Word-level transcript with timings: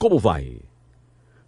como 0.00 0.18
vai? 0.18 0.56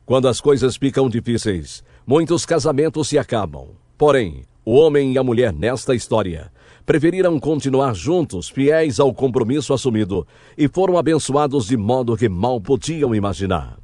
Quando 0.04 0.28
as 0.28 0.38
coisas 0.38 0.76
ficam 0.76 1.08
difíceis, 1.08 1.82
muitos 2.06 2.44
casamentos 2.44 3.08
se 3.08 3.18
acabam. 3.18 3.68
Porém, 3.96 4.44
o 4.62 4.74
homem 4.74 5.14
e 5.14 5.18
a 5.18 5.24
mulher 5.24 5.54
nesta 5.54 5.94
história 5.94 6.52
preferiram 6.84 7.40
continuar 7.40 7.94
juntos, 7.94 8.50
fiéis 8.50 9.00
ao 9.00 9.14
compromisso 9.14 9.72
assumido, 9.72 10.26
e 10.58 10.68
foram 10.68 10.98
abençoados 10.98 11.66
de 11.66 11.78
modo 11.78 12.14
que 12.14 12.28
mal 12.28 12.60
podiam 12.60 13.14
imaginar. 13.14 13.78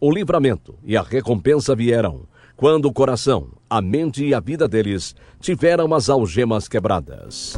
O 0.00 0.10
livramento 0.10 0.74
e 0.82 0.96
a 0.96 1.02
recompensa 1.02 1.76
vieram 1.76 2.22
quando 2.56 2.86
o 2.86 2.92
coração, 2.92 3.50
a 3.70 3.80
mente 3.80 4.24
e 4.24 4.34
a 4.34 4.40
vida 4.40 4.66
deles 4.66 5.14
tiveram 5.38 5.94
as 5.94 6.08
algemas 6.08 6.66
quebradas. 6.66 7.56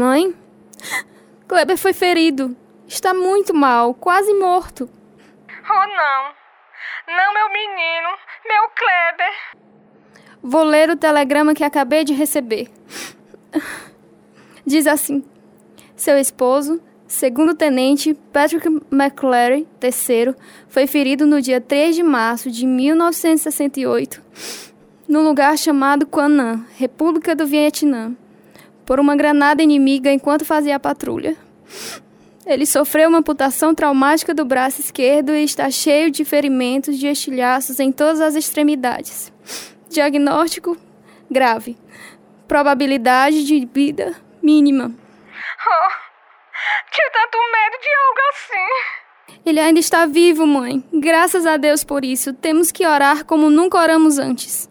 Mãe? 0.00 0.34
Kleber 1.46 1.76
foi 1.76 1.92
ferido. 1.92 2.56
Está 2.88 3.12
muito 3.12 3.52
mal, 3.52 3.92
quase 3.92 4.32
morto. 4.32 4.88
Oh, 5.46 5.86
não. 5.86 6.34
Não, 7.06 7.34
meu 7.34 7.52
menino. 7.52 8.08
Meu 8.48 8.70
Kleber. 8.70 9.34
Vou 10.42 10.64
ler 10.64 10.88
o 10.88 10.96
telegrama 10.96 11.52
que 11.52 11.62
acabei 11.62 12.02
de 12.02 12.14
receber. 12.14 12.70
Diz 14.64 14.86
assim: 14.86 15.22
Seu 15.94 16.16
esposo, 16.16 16.80
segundo 17.06 17.54
tenente 17.54 18.14
Patrick 18.32 18.66
McClary 18.90 19.68
III, 19.82 20.34
foi 20.66 20.86
ferido 20.86 21.26
no 21.26 21.42
dia 21.42 21.60
3 21.60 21.94
de 21.94 22.02
março 22.02 22.50
de 22.50 22.64
1968, 22.64 24.22
num 25.06 25.22
lugar 25.24 25.58
chamado 25.58 26.06
Quan 26.06 26.30
Nam, 26.30 26.64
República 26.78 27.36
do 27.36 27.46
Vietnã, 27.46 28.16
por 28.90 28.98
uma 28.98 29.14
granada 29.14 29.62
inimiga 29.62 30.12
enquanto 30.12 30.44
fazia 30.44 30.74
a 30.74 30.80
patrulha. 30.80 31.36
Ele 32.44 32.66
sofreu 32.66 33.08
uma 33.08 33.18
amputação 33.18 33.72
traumática 33.72 34.34
do 34.34 34.44
braço 34.44 34.80
esquerdo 34.80 35.32
e 35.32 35.44
está 35.44 35.70
cheio 35.70 36.10
de 36.10 36.24
ferimentos 36.24 36.98
de 36.98 37.06
estilhaços 37.06 37.78
em 37.78 37.92
todas 37.92 38.20
as 38.20 38.34
extremidades. 38.34 39.32
Diagnóstico 39.88 40.76
grave. 41.30 41.78
Probabilidade 42.48 43.44
de 43.44 43.64
vida 43.64 44.16
mínima. 44.42 44.86
Oh, 44.86 45.90
tinha 46.90 47.10
tanto 47.12 47.38
medo 47.38 47.80
de 47.80 47.88
algo 48.08 48.20
assim. 48.32 49.40
Ele 49.46 49.60
ainda 49.60 49.78
está 49.78 50.04
vivo, 50.04 50.44
mãe. 50.48 50.82
Graças 50.92 51.46
a 51.46 51.56
Deus 51.56 51.84
por 51.84 52.04
isso. 52.04 52.32
Temos 52.32 52.72
que 52.72 52.84
orar 52.84 53.24
como 53.24 53.50
nunca 53.50 53.78
oramos 53.78 54.18
antes. 54.18 54.69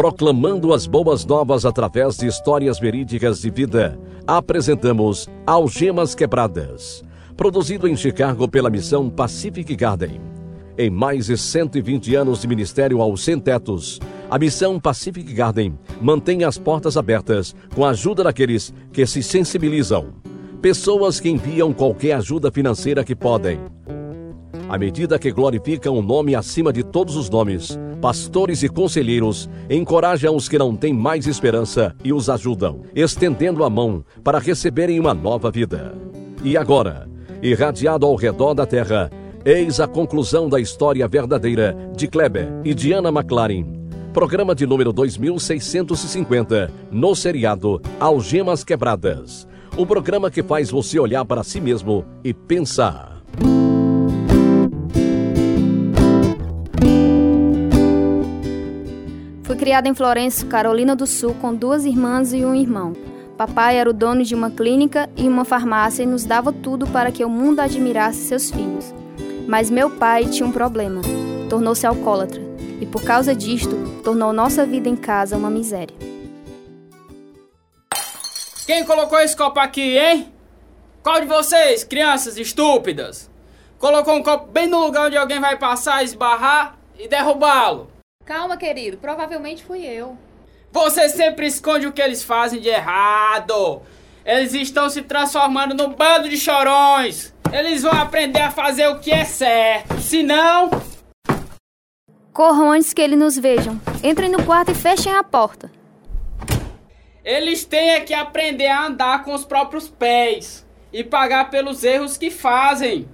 Proclamando 0.00 0.72
as 0.72 0.86
boas 0.86 1.26
novas 1.26 1.66
através 1.66 2.16
de 2.16 2.26
histórias 2.26 2.80
verídicas 2.80 3.42
de 3.42 3.50
vida, 3.50 4.00
apresentamos 4.26 5.28
Algemas 5.46 6.14
Quebradas, 6.14 7.04
produzido 7.36 7.86
em 7.86 7.94
Chicago 7.94 8.48
pela 8.48 8.70
missão 8.70 9.10
Pacific 9.10 9.76
Garden. 9.76 10.18
Em 10.78 10.88
mais 10.88 11.26
de 11.26 11.36
120 11.36 12.14
anos 12.14 12.40
de 12.40 12.48
ministério 12.48 13.02
aos 13.02 13.22
sem-tetos, 13.22 14.00
a 14.30 14.38
missão 14.38 14.80
Pacific 14.80 15.34
Garden 15.34 15.78
mantém 16.00 16.44
as 16.44 16.56
portas 16.56 16.96
abertas 16.96 17.54
com 17.74 17.84
a 17.84 17.90
ajuda 17.90 18.24
daqueles 18.24 18.72
que 18.90 19.04
se 19.04 19.22
sensibilizam. 19.22 20.14
Pessoas 20.62 21.20
que 21.20 21.28
enviam 21.28 21.74
qualquer 21.74 22.12
ajuda 22.12 22.50
financeira 22.50 23.04
que 23.04 23.14
podem. 23.14 23.60
À 24.66 24.78
medida 24.78 25.18
que 25.18 25.30
glorificam 25.30 25.98
o 25.98 26.00
nome 26.00 26.34
acima 26.34 26.72
de 26.72 26.82
todos 26.82 27.16
os 27.16 27.28
nomes, 27.28 27.78
pastores 28.00 28.62
e 28.62 28.68
conselheiros 28.68 29.48
encorajam 29.68 30.34
os 30.34 30.48
que 30.48 30.58
não 30.58 30.74
têm 30.74 30.92
mais 30.92 31.26
esperança 31.26 31.94
e 32.02 32.12
os 32.12 32.28
ajudam, 32.28 32.82
estendendo 32.94 33.62
a 33.62 33.70
mão 33.70 34.04
para 34.24 34.38
receberem 34.38 34.98
uma 34.98 35.14
nova 35.14 35.50
vida. 35.50 35.94
E 36.42 36.56
agora, 36.56 37.08
irradiado 37.42 38.06
ao 38.06 38.14
redor 38.14 38.54
da 38.54 38.66
terra, 38.66 39.10
eis 39.44 39.80
a 39.80 39.86
conclusão 39.86 40.48
da 40.48 40.58
história 40.58 41.06
verdadeira 41.06 41.76
de 41.94 42.08
Kleber 42.08 42.48
e 42.64 42.74
Diana 42.74 43.10
McLaren. 43.10 43.80
Programa 44.12 44.54
de 44.54 44.66
número 44.66 44.92
2650, 44.92 46.72
no 46.90 47.14
seriado 47.14 47.80
Algemas 48.00 48.64
Quebradas. 48.64 49.46
O 49.76 49.86
programa 49.86 50.30
que 50.30 50.42
faz 50.42 50.70
você 50.70 50.98
olhar 50.98 51.24
para 51.24 51.44
si 51.44 51.60
mesmo 51.60 52.04
e 52.24 52.34
pensar. 52.34 53.22
Fui 59.50 59.56
criada 59.56 59.88
em 59.88 59.94
Florença, 59.96 60.46
Carolina 60.46 60.94
do 60.94 61.08
Sul, 61.08 61.34
com 61.40 61.52
duas 61.52 61.84
irmãs 61.84 62.32
e 62.32 62.44
um 62.44 62.54
irmão. 62.54 62.92
Papai 63.36 63.78
era 63.78 63.90
o 63.90 63.92
dono 63.92 64.22
de 64.22 64.32
uma 64.32 64.48
clínica 64.48 65.10
e 65.16 65.26
uma 65.26 65.44
farmácia 65.44 66.04
e 66.04 66.06
nos 66.06 66.24
dava 66.24 66.52
tudo 66.52 66.86
para 66.86 67.10
que 67.10 67.24
o 67.24 67.28
mundo 67.28 67.58
admirasse 67.58 68.20
seus 68.20 68.48
filhos. 68.48 68.94
Mas 69.48 69.68
meu 69.68 69.90
pai 69.90 70.26
tinha 70.26 70.48
um 70.48 70.52
problema. 70.52 71.02
Tornou-se 71.48 71.84
alcoólatra 71.84 72.40
e, 72.80 72.86
por 72.86 73.02
causa 73.02 73.34
disto, 73.34 73.74
tornou 74.04 74.32
nossa 74.32 74.64
vida 74.64 74.88
em 74.88 74.94
casa 74.94 75.36
uma 75.36 75.50
miséria. 75.50 75.96
Quem 78.68 78.84
colocou 78.84 79.18
esse 79.18 79.36
copo 79.36 79.58
aqui, 79.58 79.98
hein? 79.98 80.32
Qual 81.02 81.20
de 81.20 81.26
vocês, 81.26 81.82
crianças 81.82 82.38
estúpidas? 82.38 83.28
Colocou 83.80 84.14
um 84.14 84.22
copo 84.22 84.46
bem 84.52 84.68
no 84.68 84.78
lugar 84.78 85.08
onde 85.08 85.16
alguém 85.16 85.40
vai 85.40 85.58
passar, 85.58 86.04
esbarrar 86.04 86.78
e 86.96 87.08
derrubá-lo. 87.08 87.99
Calma, 88.30 88.56
querido. 88.56 88.96
Provavelmente 88.96 89.64
fui 89.64 89.84
eu. 89.84 90.16
Você 90.70 91.08
sempre 91.08 91.48
esconde 91.48 91.88
o 91.88 91.92
que 91.92 92.00
eles 92.00 92.22
fazem 92.22 92.60
de 92.60 92.68
errado. 92.68 93.82
Eles 94.24 94.54
estão 94.54 94.88
se 94.88 95.02
transformando 95.02 95.74
num 95.74 95.92
bando 95.92 96.28
de 96.28 96.38
chorões. 96.38 97.34
Eles 97.52 97.82
vão 97.82 97.90
aprender 97.90 98.42
a 98.42 98.52
fazer 98.52 98.86
o 98.86 99.00
que 99.00 99.10
é 99.10 99.24
certo. 99.24 100.00
Senão. 100.00 100.70
Corram 102.32 102.70
antes 102.70 102.94
que 102.94 103.02
eles 103.02 103.18
nos 103.18 103.36
vejam. 103.36 103.80
Entrem 104.00 104.30
no 104.30 104.44
quarto 104.44 104.70
e 104.70 104.76
fechem 104.76 105.12
a 105.12 105.24
porta. 105.24 105.68
Eles 107.24 107.64
têm 107.64 107.90
é 107.90 108.00
que 108.00 108.14
aprender 108.14 108.68
a 108.68 108.86
andar 108.86 109.24
com 109.24 109.34
os 109.34 109.44
próprios 109.44 109.88
pés 109.88 110.64
e 110.92 111.02
pagar 111.02 111.50
pelos 111.50 111.82
erros 111.82 112.16
que 112.16 112.30
fazem. 112.30 113.08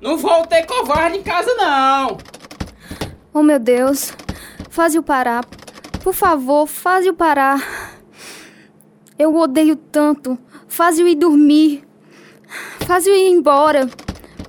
Não 0.00 0.16
vou 0.16 0.46
ter 0.46 0.64
covarde 0.64 1.18
em 1.18 1.22
casa, 1.22 1.52
não. 1.54 2.16
Oh, 3.34 3.42
meu 3.42 3.58
Deus. 3.58 4.10
Faze-o 4.78 5.02
parar. 5.02 5.44
Por 6.04 6.14
favor, 6.14 6.64
faze-o 6.64 7.12
parar. 7.12 7.60
Eu 9.18 9.34
odeio 9.34 9.74
tanto. 9.74 10.38
Faze-o 10.68 11.08
ir 11.08 11.16
dormir. 11.16 11.82
Faze-o 12.86 13.12
ir 13.12 13.28
embora. 13.28 13.88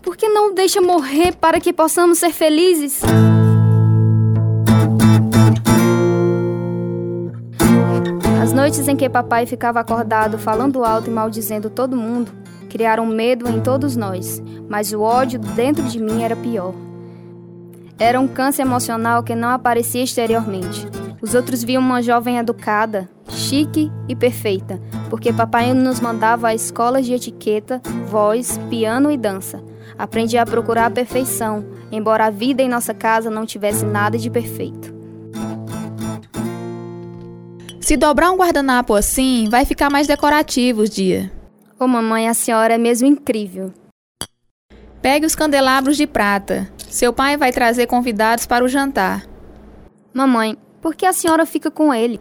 Por 0.03 0.15
que 0.15 0.29
não 0.29 0.53
deixa 0.53 0.79
morrer 0.79 1.35
para 1.35 1.59
que 1.59 1.73
possamos 1.73 2.19
ser 2.19 2.29
felizes? 2.29 3.01
As 8.39 8.53
noites 8.53 8.87
em 8.87 8.95
que 8.95 9.09
papai 9.09 9.47
ficava 9.47 9.79
acordado, 9.79 10.37
falando 10.37 10.85
alto 10.85 11.09
e 11.09 11.11
maldizendo 11.11 11.71
todo 11.71 11.97
mundo, 11.97 12.31
criaram 12.69 13.07
medo 13.07 13.49
em 13.49 13.59
todos 13.61 13.95
nós, 13.95 14.39
mas 14.69 14.93
o 14.93 15.01
ódio 15.01 15.39
dentro 15.39 15.85
de 15.85 15.99
mim 15.99 16.21
era 16.21 16.35
pior. 16.35 16.75
Era 17.99 18.17
um 18.17 18.27
câncer 18.29 18.61
emocional 18.61 19.21
que 19.21 19.35
não 19.35 19.49
aparecia 19.49 20.01
exteriormente. 20.01 20.87
Os 21.21 21.35
outros 21.35 21.61
viam 21.61 21.81
uma 21.81 22.01
jovem 22.01 22.37
educada, 22.37 23.09
chique 23.27 23.91
e 24.07 24.15
perfeita, 24.15 24.81
porque 25.09 25.33
papai 25.33 25.73
nos 25.73 25.99
mandava 25.99 26.47
a 26.47 26.55
escolas 26.55 27.05
de 27.05 27.13
etiqueta, 27.13 27.81
voz, 28.07 28.57
piano 28.69 29.11
e 29.11 29.17
dança. 29.17 29.61
Aprendi 29.97 30.37
a 30.37 30.45
procurar 30.45 30.85
a 30.85 30.91
perfeição, 30.91 31.65
embora 31.91 32.27
a 32.27 32.29
vida 32.29 32.61
em 32.61 32.69
nossa 32.69 32.93
casa 32.93 33.29
não 33.29 33.45
tivesse 33.45 33.85
nada 33.85 34.17
de 34.17 34.29
perfeito. 34.29 34.97
Se 37.81 37.97
dobrar 37.97 38.31
um 38.31 38.37
guardanapo 38.37 38.93
assim, 38.93 39.49
vai 39.49 39.65
ficar 39.65 39.89
mais 39.89 40.07
decorativo 40.07 40.83
os 40.83 40.89
dia. 40.89 41.29
Ô 41.77 41.85
mamãe, 41.85 42.29
a 42.29 42.33
senhora 42.33 42.75
é 42.75 42.77
mesmo 42.77 43.07
incrível. 43.07 43.73
Pegue 45.01 45.25
os 45.25 45.35
candelabros 45.35 45.95
de 45.95 46.05
prata. 46.05 46.69
Seu 46.89 47.13
pai 47.13 47.37
vai 47.37 47.51
trazer 47.51 47.87
convidados 47.87 48.45
para 48.45 48.65
o 48.65 48.67
jantar. 48.67 49.25
Mamãe, 50.13 50.57
por 50.81 50.93
que 50.95 51.05
a 51.05 51.13
senhora 51.13 51.45
fica 51.45 51.71
com 51.71 51.93
ele? 51.93 52.19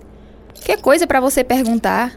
Que 0.54 0.76
coisa 0.76 1.06
para 1.06 1.20
você 1.20 1.42
perguntar? 1.42 2.16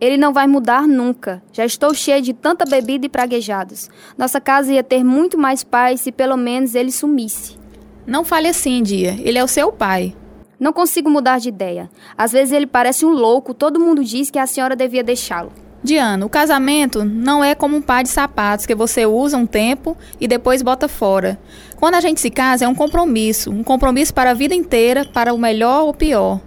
Ele 0.00 0.16
não 0.16 0.32
vai 0.32 0.46
mudar 0.46 0.86
nunca. 0.86 1.42
Já 1.52 1.64
estou 1.64 1.92
cheia 1.94 2.20
de 2.20 2.32
tanta 2.32 2.64
bebida 2.64 3.06
e 3.06 3.08
praguejados. 3.08 3.88
Nossa 4.16 4.40
casa 4.40 4.72
ia 4.72 4.82
ter 4.84 5.02
muito 5.02 5.38
mais 5.38 5.64
paz 5.64 6.02
se 6.02 6.12
pelo 6.12 6.36
menos 6.36 6.74
ele 6.74 6.92
sumisse. 6.92 7.58
Não 8.06 8.24
fale 8.24 8.48
assim, 8.48 8.82
Dia. 8.82 9.16
Ele 9.20 9.38
é 9.38 9.44
o 9.44 9.48
seu 9.48 9.72
pai. 9.72 10.14
Não 10.60 10.72
consigo 10.72 11.08
mudar 11.08 11.38
de 11.38 11.48
ideia. 11.48 11.90
Às 12.16 12.32
vezes 12.32 12.52
ele 12.52 12.66
parece 12.66 13.06
um 13.06 13.10
louco, 13.10 13.54
todo 13.54 13.80
mundo 13.80 14.04
diz 14.04 14.30
que 14.30 14.38
a 14.38 14.46
senhora 14.46 14.76
devia 14.76 15.02
deixá-lo. 15.02 15.52
Diana, 15.82 16.26
o 16.26 16.28
casamento 16.28 17.04
não 17.04 17.42
é 17.42 17.54
como 17.54 17.76
um 17.76 17.82
par 17.82 18.02
de 18.02 18.08
sapatos 18.08 18.66
que 18.66 18.74
você 18.74 19.06
usa 19.06 19.36
um 19.36 19.46
tempo 19.46 19.96
e 20.20 20.26
depois 20.26 20.60
bota 20.60 20.88
fora. 20.88 21.38
Quando 21.76 21.94
a 21.94 22.00
gente 22.00 22.20
se 22.20 22.30
casa 22.30 22.64
é 22.64 22.68
um 22.68 22.74
compromisso, 22.74 23.50
um 23.50 23.62
compromisso 23.62 24.12
para 24.12 24.32
a 24.32 24.34
vida 24.34 24.54
inteira, 24.54 25.04
para 25.04 25.32
o 25.32 25.38
melhor 25.38 25.84
ou 25.84 25.94
pior. 25.94 26.40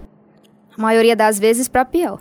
A 0.76 0.80
maioria 0.80 1.16
das 1.16 1.38
vezes 1.38 1.66
para 1.66 1.84
pior. 1.84 2.20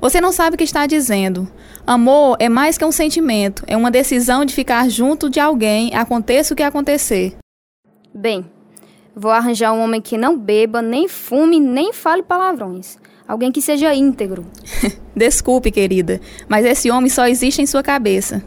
Você 0.00 0.20
não 0.20 0.32
sabe 0.32 0.54
o 0.54 0.58
que 0.58 0.64
está 0.64 0.86
dizendo. 0.86 1.48
Amor 1.86 2.36
é 2.38 2.48
mais 2.48 2.76
que 2.76 2.84
um 2.84 2.92
sentimento, 2.92 3.62
é 3.66 3.76
uma 3.76 3.90
decisão 3.90 4.44
de 4.44 4.54
ficar 4.54 4.88
junto 4.90 5.30
de 5.30 5.40
alguém, 5.40 5.94
aconteça 5.94 6.52
o 6.52 6.56
que 6.56 6.62
acontecer. 6.62 7.36
Bem, 8.14 8.44
vou 9.14 9.30
arranjar 9.30 9.72
um 9.72 9.80
homem 9.80 10.00
que 10.00 10.18
não 10.18 10.38
beba, 10.38 10.82
nem 10.82 11.06
fume, 11.06 11.60
nem 11.60 11.92
fale 11.92 12.22
palavrões. 12.22 12.98
Alguém 13.28 13.50
que 13.50 13.60
seja 13.60 13.94
íntegro. 13.94 14.46
Desculpe, 15.14 15.70
querida, 15.70 16.20
mas 16.48 16.64
esse 16.64 16.90
homem 16.90 17.10
só 17.10 17.26
existe 17.26 17.60
em 17.60 17.66
sua 17.66 17.82
cabeça. 17.82 18.42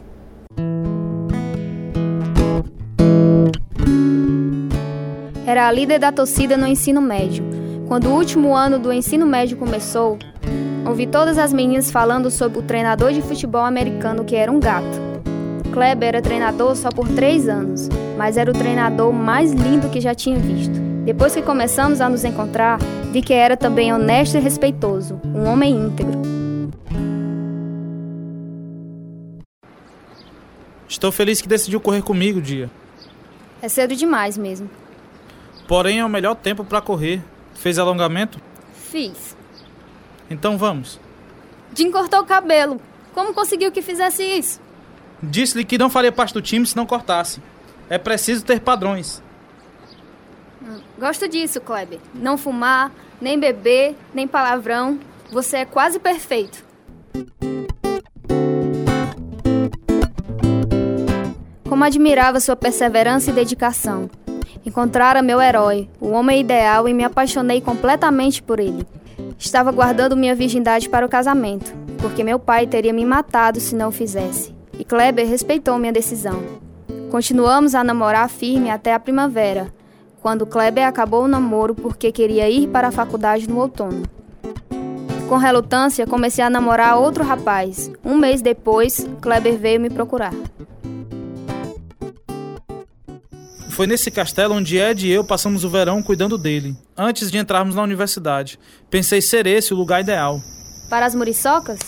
Era 5.46 5.66
a 5.66 5.72
líder 5.72 5.98
da 5.98 6.10
torcida 6.10 6.56
no 6.56 6.66
ensino 6.66 7.02
médio. 7.02 7.44
Quando 7.88 8.06
o 8.06 8.14
último 8.14 8.56
ano 8.56 8.78
do 8.78 8.92
ensino 8.92 9.26
médio 9.26 9.56
começou, 9.56 10.16
ouvi 10.86 11.06
todas 11.06 11.36
as 11.36 11.52
meninas 11.52 11.90
falando 11.90 12.30
sobre 12.30 12.60
o 12.60 12.62
treinador 12.62 13.12
de 13.12 13.20
futebol 13.20 13.64
americano 13.64 14.24
que 14.24 14.36
era 14.36 14.50
um 14.50 14.60
gato. 14.60 15.10
Kleber 15.72 16.08
era 16.08 16.22
treinador 16.22 16.74
só 16.76 16.88
por 16.88 17.08
três 17.08 17.48
anos, 17.48 17.88
mas 18.16 18.36
era 18.36 18.50
o 18.50 18.54
treinador 18.54 19.12
mais 19.12 19.52
lindo 19.52 19.90
que 19.90 20.00
já 20.00 20.14
tinha 20.14 20.38
visto. 20.38 20.89
Depois 21.04 21.34
que 21.34 21.42
começamos 21.42 22.00
a 22.00 22.08
nos 22.08 22.24
encontrar, 22.24 22.78
vi 23.10 23.22
que 23.22 23.32
era 23.32 23.56
também 23.56 23.92
honesto 23.92 24.36
e 24.36 24.40
respeitoso, 24.40 25.18
um 25.24 25.46
homem 25.46 25.74
íntegro. 25.74 26.20
Estou 30.86 31.10
feliz 31.10 31.40
que 31.40 31.48
decidiu 31.48 31.80
correr 31.80 32.02
comigo, 32.02 32.40
Dia. 32.40 32.70
É 33.62 33.68
cedo 33.68 33.96
demais 33.96 34.36
mesmo. 34.36 34.68
Porém, 35.66 36.00
é 36.00 36.04
o 36.04 36.08
melhor 36.08 36.34
tempo 36.34 36.64
para 36.64 36.80
correr. 36.80 37.22
Fez 37.54 37.78
alongamento? 37.78 38.38
Fiz. 38.74 39.36
Então 40.28 40.58
vamos. 40.58 41.00
Jim 41.74 41.90
cortou 41.90 42.20
o 42.20 42.26
cabelo. 42.26 42.80
Como 43.14 43.32
conseguiu 43.32 43.72
que 43.72 43.80
fizesse 43.80 44.22
isso? 44.22 44.60
Disse-lhe 45.22 45.64
que 45.64 45.78
não 45.78 45.88
faria 45.88 46.12
parte 46.12 46.34
do 46.34 46.42
time 46.42 46.66
se 46.66 46.76
não 46.76 46.86
cortasse. 46.86 47.40
É 47.88 47.98
preciso 47.98 48.44
ter 48.44 48.60
padrões. 48.60 49.22
Gosto 51.00 51.26
disso, 51.26 51.62
Kleber. 51.62 51.98
Não 52.12 52.36
fumar, 52.36 52.92
nem 53.18 53.40
beber, 53.40 53.96
nem 54.12 54.28
palavrão. 54.28 54.98
Você 55.32 55.56
é 55.56 55.64
quase 55.64 55.98
perfeito. 55.98 56.62
Como 61.66 61.82
admirava 61.82 62.38
sua 62.38 62.54
perseverança 62.54 63.30
e 63.30 63.32
dedicação. 63.32 64.10
Encontrara 64.66 65.22
meu 65.22 65.40
herói, 65.40 65.88
o 65.98 66.10
homem 66.10 66.40
ideal, 66.40 66.86
e 66.86 66.92
me 66.92 67.02
apaixonei 67.02 67.62
completamente 67.62 68.42
por 68.42 68.60
ele. 68.60 68.86
Estava 69.38 69.72
guardando 69.72 70.14
minha 70.14 70.34
virgindade 70.34 70.86
para 70.86 71.06
o 71.06 71.08
casamento, 71.08 71.72
porque 71.96 72.22
meu 72.22 72.38
pai 72.38 72.66
teria 72.66 72.92
me 72.92 73.06
matado 73.06 73.58
se 73.58 73.74
não 73.74 73.88
o 73.88 73.92
fizesse. 73.92 74.54
E 74.78 74.84
Kleber 74.84 75.26
respeitou 75.26 75.78
minha 75.78 75.94
decisão. 75.94 76.42
Continuamos 77.10 77.74
a 77.74 77.82
namorar 77.82 78.28
firme 78.28 78.70
até 78.70 78.92
a 78.92 79.00
primavera, 79.00 79.72
quando 80.20 80.46
Kleber 80.46 80.86
acabou 80.86 81.24
o 81.24 81.28
namoro 81.28 81.74
porque 81.74 82.12
queria 82.12 82.48
ir 82.48 82.68
para 82.68 82.88
a 82.88 82.92
faculdade 82.92 83.48
no 83.48 83.58
outono. 83.58 84.02
Com 85.28 85.36
relutância, 85.36 86.06
comecei 86.06 86.42
a 86.42 86.50
namorar 86.50 86.98
outro 86.98 87.22
rapaz. 87.22 87.90
Um 88.04 88.16
mês 88.16 88.42
depois, 88.42 89.06
Kleber 89.20 89.56
veio 89.56 89.80
me 89.80 89.88
procurar. 89.88 90.34
Foi 93.68 93.86
nesse 93.86 94.10
castelo 94.10 94.56
onde 94.56 94.76
Ed 94.76 95.06
e 95.06 95.10
eu 95.10 95.24
passamos 95.24 95.64
o 95.64 95.70
verão 95.70 96.02
cuidando 96.02 96.36
dele, 96.36 96.76
antes 96.96 97.30
de 97.30 97.38
entrarmos 97.38 97.74
na 97.74 97.82
universidade. 97.82 98.58
Pensei 98.90 99.22
ser 99.22 99.46
esse 99.46 99.72
o 99.72 99.76
lugar 99.76 100.00
ideal. 100.00 100.40
Para 100.90 101.06
as 101.06 101.14
muriçocas? 101.14 101.78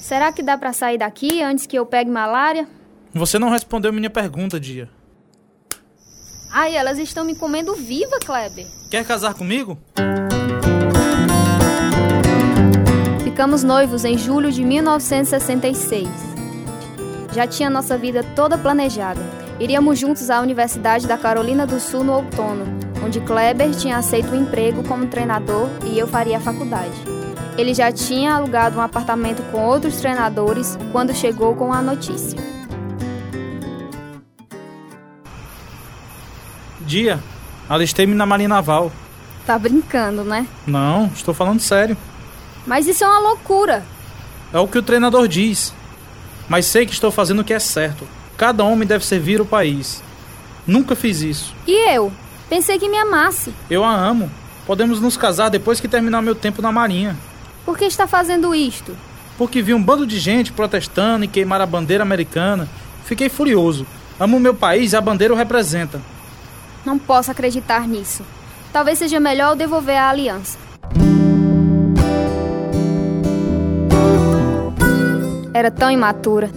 Será 0.00 0.32
que 0.32 0.42
dá 0.42 0.58
para 0.58 0.72
sair 0.72 0.98
daqui 0.98 1.42
antes 1.42 1.66
que 1.66 1.78
eu 1.78 1.86
pegue 1.86 2.10
malária? 2.10 2.66
Você 3.12 3.38
não 3.38 3.50
respondeu 3.50 3.92
minha 3.92 4.10
pergunta, 4.10 4.58
Dia. 4.58 4.88
Ai, 6.56 6.76
elas 6.76 7.00
estão 7.00 7.24
me 7.24 7.34
comendo 7.34 7.74
viva, 7.74 8.16
Kleber. 8.24 8.64
Quer 8.88 9.04
casar 9.04 9.34
comigo? 9.34 9.76
Ficamos 13.24 13.64
noivos 13.64 14.04
em 14.04 14.16
julho 14.16 14.52
de 14.52 14.62
1966. 14.62 16.08
Já 17.32 17.44
tinha 17.48 17.68
nossa 17.68 17.98
vida 17.98 18.22
toda 18.36 18.56
planejada. 18.56 19.20
Iríamos 19.58 19.98
juntos 19.98 20.30
à 20.30 20.40
Universidade 20.40 21.08
da 21.08 21.18
Carolina 21.18 21.66
do 21.66 21.80
Sul 21.80 22.04
no 22.04 22.12
outono, 22.12 22.66
onde 23.04 23.20
Kleber 23.20 23.74
tinha 23.74 23.96
aceito 23.96 24.28
o 24.28 24.36
um 24.36 24.42
emprego 24.42 24.86
como 24.86 25.08
treinador 25.08 25.68
e 25.84 25.98
eu 25.98 26.06
faria 26.06 26.36
a 26.36 26.40
faculdade. 26.40 26.94
Ele 27.58 27.74
já 27.74 27.90
tinha 27.90 28.32
alugado 28.32 28.78
um 28.78 28.80
apartamento 28.80 29.42
com 29.50 29.66
outros 29.66 29.96
treinadores 29.96 30.78
quando 30.92 31.12
chegou 31.12 31.56
com 31.56 31.72
a 31.72 31.82
notícia. 31.82 32.53
Dia, 36.94 37.18
alistei-me 37.68 38.14
na 38.14 38.24
Marinha 38.24 38.48
Naval. 38.48 38.92
Tá 39.44 39.58
brincando, 39.58 40.22
né? 40.22 40.46
Não, 40.64 41.06
estou 41.12 41.34
falando 41.34 41.58
sério. 41.58 41.96
Mas 42.64 42.86
isso 42.86 43.02
é 43.02 43.08
uma 43.08 43.18
loucura. 43.18 43.84
É 44.52 44.60
o 44.60 44.68
que 44.68 44.78
o 44.78 44.82
treinador 44.82 45.26
diz. 45.26 45.74
Mas 46.48 46.66
sei 46.66 46.86
que 46.86 46.92
estou 46.92 47.10
fazendo 47.10 47.40
o 47.40 47.44
que 47.44 47.52
é 47.52 47.58
certo. 47.58 48.06
Cada 48.36 48.62
homem 48.62 48.86
deve 48.86 49.04
servir 49.04 49.40
o 49.40 49.44
país. 49.44 50.04
Nunca 50.64 50.94
fiz 50.94 51.20
isso. 51.20 51.52
E 51.66 51.92
eu? 51.92 52.12
Pensei 52.48 52.78
que 52.78 52.88
me 52.88 52.96
amasse. 52.96 53.52
Eu 53.68 53.82
a 53.82 53.92
amo. 53.92 54.30
Podemos 54.64 55.00
nos 55.00 55.16
casar 55.16 55.48
depois 55.48 55.80
que 55.80 55.88
terminar 55.88 56.22
meu 56.22 56.36
tempo 56.36 56.62
na 56.62 56.70
Marinha. 56.70 57.18
Por 57.64 57.76
que 57.76 57.86
está 57.86 58.06
fazendo 58.06 58.54
isto? 58.54 58.96
Porque 59.36 59.60
vi 59.60 59.74
um 59.74 59.82
bando 59.82 60.06
de 60.06 60.20
gente 60.20 60.52
protestando 60.52 61.24
e 61.24 61.28
queimar 61.28 61.60
a 61.60 61.66
bandeira 61.66 62.04
americana. 62.04 62.68
Fiquei 63.04 63.28
furioso. 63.28 63.84
Amo 64.20 64.38
meu 64.38 64.54
país 64.54 64.92
e 64.92 64.96
a 64.96 65.00
bandeira 65.00 65.34
o 65.34 65.36
representa. 65.36 66.13
Não 66.84 66.98
posso 66.98 67.30
acreditar 67.30 67.88
nisso. 67.88 68.24
Talvez 68.72 68.98
seja 68.98 69.20
melhor 69.20 69.52
eu 69.52 69.56
devolver 69.56 69.96
a 69.96 70.10
aliança. 70.10 70.58
Era 75.54 75.70
tão 75.70 75.90
imatura. 75.90 76.50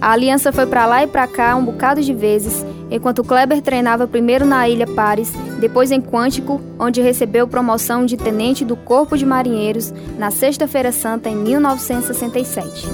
A 0.00 0.12
aliança 0.12 0.52
foi 0.52 0.64
para 0.64 0.86
lá 0.86 1.02
e 1.02 1.08
para 1.08 1.26
cá 1.26 1.56
um 1.56 1.64
bocado 1.64 2.00
de 2.00 2.14
vezes, 2.14 2.64
enquanto 2.88 3.24
Kleber 3.24 3.60
treinava 3.60 4.06
primeiro 4.06 4.46
na 4.46 4.68
Ilha 4.68 4.86
Pares, 4.86 5.32
depois 5.58 5.90
em 5.90 6.00
Quântico, 6.00 6.60
onde 6.78 7.02
recebeu 7.02 7.48
promoção 7.48 8.06
de 8.06 8.16
tenente 8.16 8.64
do 8.64 8.76
Corpo 8.76 9.18
de 9.18 9.26
Marinheiros 9.26 9.92
na 10.16 10.30
Sexta-feira 10.30 10.92
Santa 10.92 11.28
em 11.28 11.34
1967. 11.34 12.86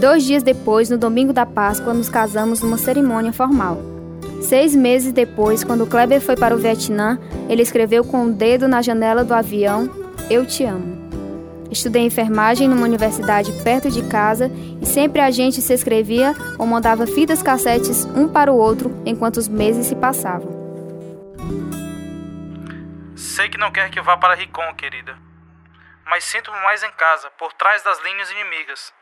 Dois 0.00 0.22
dias 0.22 0.44
depois, 0.44 0.88
no 0.88 0.96
domingo 0.96 1.32
da 1.32 1.44
Páscoa, 1.44 1.92
nos 1.92 2.08
casamos 2.08 2.62
numa 2.62 2.78
cerimônia 2.78 3.32
formal. 3.32 3.97
Seis 4.40 4.74
meses 4.74 5.12
depois, 5.12 5.64
quando 5.64 5.86
Kleber 5.86 6.20
foi 6.20 6.36
para 6.36 6.54
o 6.54 6.58
Vietnã, 6.58 7.18
ele 7.48 7.62
escreveu 7.62 8.04
com 8.04 8.18
o 8.18 8.22
um 8.24 8.32
dedo 8.32 8.68
na 8.68 8.80
janela 8.80 9.24
do 9.24 9.34
avião: 9.34 9.88
Eu 10.30 10.46
te 10.46 10.64
amo. 10.64 10.98
Estudei 11.70 12.02
enfermagem 12.02 12.66
numa 12.66 12.86
universidade 12.86 13.52
perto 13.62 13.90
de 13.90 14.08
casa 14.08 14.50
e 14.80 14.86
sempre 14.86 15.20
a 15.20 15.30
gente 15.30 15.60
se 15.60 15.74
escrevia 15.74 16.34
ou 16.58 16.66
mandava 16.66 17.06
fitas 17.06 17.42
cassetes 17.42 18.06
um 18.06 18.26
para 18.26 18.50
o 18.50 18.56
outro 18.56 18.90
enquanto 19.04 19.36
os 19.36 19.48
meses 19.48 19.86
se 19.86 19.94
passavam. 19.94 20.56
Sei 23.14 23.48
que 23.48 23.58
não 23.58 23.70
quer 23.70 23.90
que 23.90 24.00
vá 24.00 24.16
para 24.16 24.34
Ricon, 24.34 24.74
querida. 24.74 25.18
Mas 26.06 26.24
sinto-me 26.24 26.58
mais 26.62 26.82
em 26.82 26.90
casa, 26.92 27.28
por 27.38 27.52
trás 27.52 27.82
das 27.82 28.02
linhas 28.02 28.30
inimigas. 28.30 28.94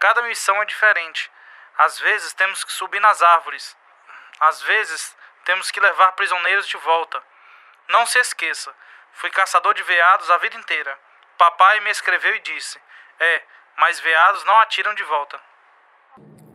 Cada 0.00 0.22
missão 0.22 0.60
é 0.60 0.64
diferente. 0.64 1.30
Às 1.78 2.00
vezes 2.00 2.32
temos 2.32 2.64
que 2.64 2.72
subir 2.72 3.00
nas 3.00 3.22
árvores. 3.22 3.76
Às 4.42 4.60
vezes 4.62 5.16
temos 5.44 5.70
que 5.70 5.78
levar 5.78 6.10
prisioneiros 6.12 6.66
de 6.66 6.76
volta. 6.78 7.22
Não 7.86 8.04
se 8.04 8.18
esqueça, 8.18 8.74
fui 9.12 9.30
caçador 9.30 9.72
de 9.72 9.84
veados 9.84 10.28
a 10.32 10.38
vida 10.38 10.56
inteira. 10.56 10.98
Papai 11.38 11.78
me 11.78 11.90
escreveu 11.90 12.34
e 12.34 12.40
disse: 12.40 12.82
É, 13.20 13.42
mas 13.76 14.00
veados 14.00 14.42
não 14.42 14.58
atiram 14.58 14.94
de 14.94 15.04
volta. 15.04 15.40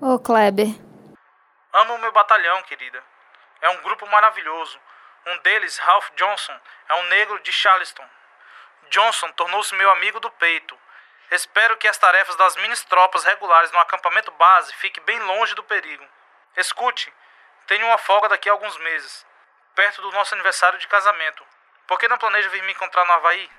Ô, 0.01 0.15
oh, 0.15 0.19
Kleber. 0.19 0.67
Amo 1.71 1.95
o 1.95 1.99
meu 1.99 2.11
batalhão, 2.11 2.61
querida. 2.63 3.01
É 3.61 3.69
um 3.69 3.81
grupo 3.81 4.05
maravilhoso. 4.07 4.77
Um 5.25 5.37
deles, 5.37 5.77
Ralph 5.77 6.09
Johnson, 6.15 6.59
é 6.89 6.93
um 6.95 7.03
negro 7.03 7.39
de 7.39 7.53
Charleston. 7.53 8.05
Johnson 8.89 9.31
tornou-se 9.31 9.73
meu 9.75 9.89
amigo 9.91 10.19
do 10.19 10.29
peito. 10.31 10.77
Espero 11.31 11.77
que 11.77 11.87
as 11.87 11.97
tarefas 11.97 12.35
das 12.35 12.57
minhas 12.57 12.83
tropas 12.83 13.23
regulares 13.23 13.71
no 13.71 13.79
acampamento 13.79 14.31
base 14.31 14.73
fiquem 14.73 15.01
bem 15.05 15.19
longe 15.19 15.55
do 15.55 15.63
perigo. 15.63 16.05
Escute, 16.57 17.13
tenho 17.67 17.85
uma 17.85 17.97
folga 17.97 18.29
daqui 18.29 18.47
a 18.47 18.53
alguns 18.53 18.79
meses, 18.79 19.25
perto 19.75 20.01
do 20.01 20.11
nosso 20.11 20.33
aniversário 20.33 20.79
de 20.79 20.87
casamento. 20.87 21.43
Por 21.85 21.99
que 21.99 22.07
não 22.07 22.17
planeja 22.17 22.49
vir 22.49 22.63
me 22.63 22.71
encontrar 22.71 23.05
no 23.05 23.11
Havaí? 23.11 23.49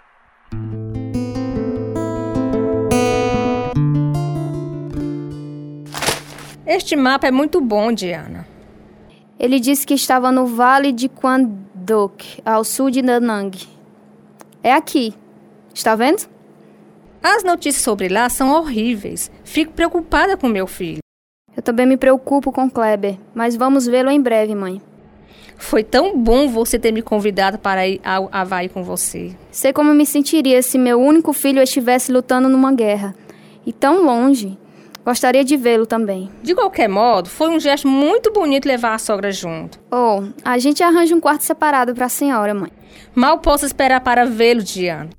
Este 6.67 6.97
mapa 6.97 7.27
é 7.27 7.31
muito 7.31 7.61
bom, 7.61 7.93
Diana. 7.93 8.49
Ele 9.39 9.61
disse 9.61 9.87
que 9.87 9.95
estava 9.95 10.33
no 10.33 10.47
Vale 10.47 10.91
de 10.91 11.09
Kwandok, 11.09 12.43
ao 12.45 12.65
sul 12.65 12.91
de 12.91 13.03
Danang. 13.03 13.57
É 14.63 14.73
aqui. 14.73 15.15
Está 15.75 15.95
vendo? 15.95 16.29
As 17.23 17.45
notícias 17.45 17.85
sobre 17.85 18.09
lá 18.09 18.29
são 18.29 18.53
horríveis. 18.53 19.31
Fico 19.45 19.73
preocupada 19.73 20.37
com 20.37 20.49
meu 20.49 20.67
filho. 20.67 21.01
Eu 21.59 21.63
também 21.63 21.85
me 21.85 21.97
preocupo 21.97 22.53
com 22.53 22.71
Kleber, 22.71 23.17
mas 23.35 23.57
vamos 23.57 23.85
vê-lo 23.85 24.13
em 24.13 24.23
breve, 24.23 24.55
mãe. 24.55 24.81
Foi 25.57 25.83
tão 25.83 26.17
bom 26.17 26.47
você 26.47 26.79
ter 26.79 26.93
me 26.93 27.03
convidado 27.03 27.59
para 27.59 27.85
ir 27.85 28.01
ao 28.05 28.29
Havaí 28.31 28.69
com 28.69 28.85
você. 28.85 29.33
Sei 29.51 29.73
como 29.73 29.93
me 29.93 30.07
sentiria 30.07 30.63
se 30.63 30.79
meu 30.79 31.01
único 31.01 31.33
filho 31.33 31.61
estivesse 31.61 32.13
lutando 32.13 32.49
numa 32.49 32.73
guerra. 32.73 33.13
E 33.67 33.73
tão 33.73 34.05
longe. 34.05 34.57
Gostaria 35.05 35.43
de 35.43 35.57
vê-lo 35.57 35.85
também. 35.85 36.31
De 36.45 36.55
qualquer 36.55 36.89
modo, 36.89 37.29
foi 37.29 37.49
um 37.49 37.59
gesto 37.59 37.89
muito 37.89 38.33
bonito 38.33 38.69
levar 38.69 38.95
a 38.95 38.99
sogra 38.99 39.33
junto. 39.33 39.81
Oh, 39.91 40.23
a 40.45 40.59
gente 40.59 40.85
arranja 40.85 41.13
um 41.13 41.21
quarto 41.21 41.43
separado 41.43 41.93
para 41.93 42.07
a 42.07 42.09
senhora, 42.09 42.55
mãe. 42.55 42.71
Mal 43.17 43.39
posso 43.39 43.67
esperar 43.67 44.01
para 44.01 44.25
vê-lo, 44.25 44.63
Diana. 44.63 45.11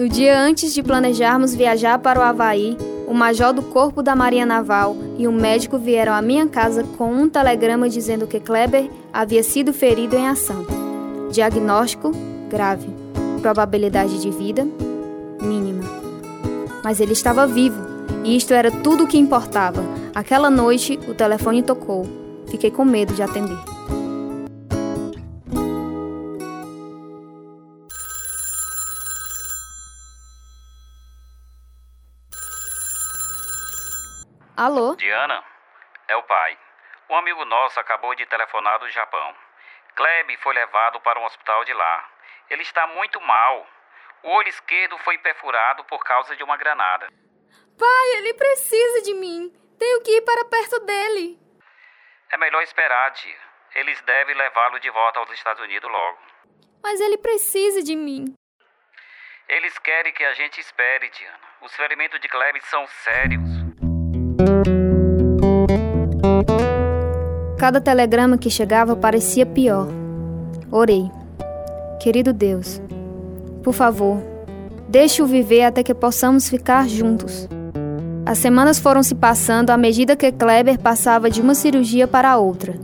No 0.00 0.08
dia 0.08 0.40
antes 0.40 0.72
de 0.72 0.82
planejarmos 0.82 1.54
viajar 1.54 1.98
para 1.98 2.18
o 2.18 2.22
Havaí, 2.22 2.74
o 3.06 3.12
major 3.12 3.52
do 3.52 3.60
Corpo 3.60 4.02
da 4.02 4.16
Marinha 4.16 4.46
Naval 4.46 4.96
e 5.18 5.28
um 5.28 5.32
médico 5.32 5.76
vieram 5.76 6.14
à 6.14 6.22
minha 6.22 6.46
casa 6.46 6.82
com 6.96 7.12
um 7.12 7.28
telegrama 7.28 7.86
dizendo 7.86 8.26
que 8.26 8.40
Kleber 8.40 8.88
havia 9.12 9.42
sido 9.42 9.74
ferido 9.74 10.16
em 10.16 10.26
ação. 10.26 10.64
Diagnóstico: 11.30 12.12
grave. 12.48 12.88
Probabilidade 13.42 14.22
de 14.22 14.30
vida: 14.30 14.66
mínima. 15.38 15.84
Mas 16.82 16.98
ele 16.98 17.12
estava 17.12 17.46
vivo, 17.46 17.82
e 18.24 18.34
isto 18.34 18.54
era 18.54 18.70
tudo 18.70 19.04
o 19.04 19.06
que 19.06 19.18
importava. 19.18 19.84
Aquela 20.14 20.48
noite, 20.48 20.98
o 21.08 21.12
telefone 21.12 21.62
tocou. 21.62 22.06
Fiquei 22.46 22.70
com 22.70 22.86
medo 22.86 23.12
de 23.12 23.22
atender. 23.22 23.79
Alô? 34.60 34.94
Diana, 34.94 35.42
é 36.06 36.16
o 36.16 36.22
pai. 36.24 36.58
Um 37.08 37.16
amigo 37.16 37.46
nosso 37.46 37.80
acabou 37.80 38.14
de 38.14 38.26
telefonar 38.26 38.78
do 38.78 38.90
Japão. 38.90 39.34
Kleb 39.96 40.36
foi 40.36 40.52
levado 40.52 41.00
para 41.00 41.18
um 41.18 41.24
hospital 41.24 41.64
de 41.64 41.72
lá. 41.72 42.10
Ele 42.50 42.60
está 42.60 42.86
muito 42.88 43.18
mal. 43.22 43.66
O 44.22 44.28
olho 44.28 44.48
esquerdo 44.48 44.98
foi 44.98 45.16
perfurado 45.16 45.82
por 45.84 46.04
causa 46.04 46.36
de 46.36 46.44
uma 46.44 46.58
granada. 46.58 47.08
Pai, 47.78 48.18
ele 48.18 48.34
precisa 48.34 49.00
de 49.00 49.14
mim. 49.14 49.50
Tenho 49.78 50.02
que 50.02 50.18
ir 50.18 50.22
para 50.26 50.44
perto 50.44 50.78
dele. 50.80 51.38
É 52.30 52.36
melhor 52.36 52.62
esperar, 52.62 53.12
tia. 53.12 53.40
Eles 53.74 53.98
devem 54.02 54.34
levá-lo 54.34 54.78
de 54.78 54.90
volta 54.90 55.20
aos 55.20 55.30
Estados 55.30 55.62
Unidos 55.62 55.90
logo. 55.90 56.18
Mas 56.84 57.00
ele 57.00 57.16
precisa 57.16 57.82
de 57.82 57.96
mim. 57.96 58.34
Eles 59.48 59.78
querem 59.78 60.12
que 60.12 60.22
a 60.22 60.34
gente 60.34 60.60
espere, 60.60 61.08
Diana. 61.08 61.48
Os 61.62 61.74
ferimentos 61.74 62.20
de 62.20 62.28
Kleb 62.28 62.60
são 62.66 62.86
sérios. 62.86 63.69
Cada 67.60 67.78
telegrama 67.78 68.38
que 68.38 68.48
chegava 68.48 68.96
parecia 68.96 69.44
pior. 69.44 69.86
Orei. 70.70 71.10
Querido 72.00 72.32
Deus, 72.32 72.80
por 73.62 73.74
favor, 73.74 74.16
deixe-o 74.88 75.26
viver 75.26 75.64
até 75.64 75.82
que 75.82 75.92
possamos 75.92 76.48
ficar 76.48 76.88
juntos. 76.88 77.46
As 78.24 78.38
semanas 78.38 78.78
foram 78.78 79.02
se 79.02 79.14
passando 79.14 79.68
à 79.68 79.76
medida 79.76 80.16
que 80.16 80.32
Kleber 80.32 80.78
passava 80.78 81.28
de 81.28 81.42
uma 81.42 81.54
cirurgia 81.54 82.08
para 82.08 82.38
outra. 82.38 82.78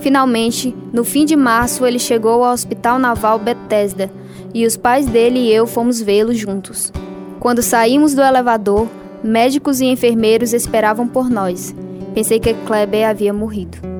Finalmente, 0.00 0.72
no 0.92 1.02
fim 1.02 1.24
de 1.24 1.34
março, 1.34 1.84
ele 1.84 1.98
chegou 1.98 2.44
ao 2.44 2.52
Hospital 2.52 3.00
Naval 3.00 3.40
Bethesda 3.40 4.08
e 4.54 4.64
os 4.64 4.76
pais 4.76 5.06
dele 5.06 5.40
e 5.40 5.52
eu 5.52 5.66
fomos 5.66 6.00
vê-lo 6.00 6.32
juntos. 6.32 6.92
Quando 7.40 7.62
saímos 7.62 8.14
do 8.14 8.22
elevador, 8.22 8.86
médicos 9.24 9.80
e 9.80 9.86
enfermeiros 9.86 10.52
esperavam 10.52 11.08
por 11.08 11.28
nós. 11.28 11.74
Pensei 12.14 12.38
que 12.38 12.54
Kleber 12.54 13.08
havia 13.08 13.32
morrido. 13.32 13.93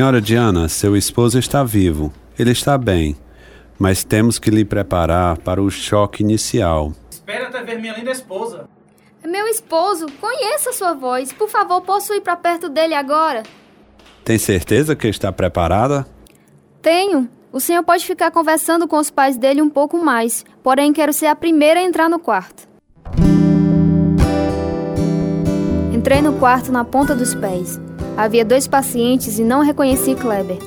Senhora 0.00 0.18
Diana, 0.18 0.66
seu 0.66 0.96
esposo 0.96 1.38
está 1.38 1.62
vivo. 1.62 2.10
Ele 2.38 2.52
está 2.52 2.78
bem, 2.78 3.14
mas 3.78 4.02
temos 4.02 4.38
que 4.38 4.50
lhe 4.50 4.64
preparar 4.64 5.36
para 5.36 5.62
o 5.62 5.70
choque 5.70 6.22
inicial. 6.22 6.94
Espera 7.10 7.48
até 7.48 7.62
ver 7.62 7.78
minha 7.78 7.92
linda 7.92 8.10
esposa. 8.10 8.66
É 9.22 9.28
meu 9.28 9.46
esposo, 9.46 10.06
conheça 10.18 10.72
sua 10.72 10.94
voz. 10.94 11.34
Por 11.34 11.50
favor, 11.50 11.82
posso 11.82 12.14
ir 12.14 12.22
para 12.22 12.34
perto 12.34 12.70
dele 12.70 12.94
agora? 12.94 13.42
Tem 14.24 14.38
certeza 14.38 14.96
que 14.96 15.06
está 15.06 15.30
preparada? 15.30 16.06
Tenho. 16.80 17.28
O 17.52 17.60
senhor 17.60 17.82
pode 17.82 18.06
ficar 18.06 18.30
conversando 18.30 18.88
com 18.88 18.96
os 18.96 19.10
pais 19.10 19.36
dele 19.36 19.60
um 19.60 19.68
pouco 19.68 20.02
mais, 20.02 20.46
porém 20.62 20.94
quero 20.94 21.12
ser 21.12 21.26
a 21.26 21.36
primeira 21.36 21.78
a 21.78 21.82
entrar 21.82 22.08
no 22.08 22.18
quarto. 22.18 22.66
Entrei 25.92 26.22
no 26.22 26.38
quarto 26.38 26.72
na 26.72 26.86
ponta 26.86 27.14
dos 27.14 27.34
pés. 27.34 27.78
Havia 28.16 28.44
dois 28.44 28.66
pacientes 28.66 29.38
e 29.38 29.44
não 29.44 29.62
reconheci 29.62 30.14
Kleber. 30.14 30.58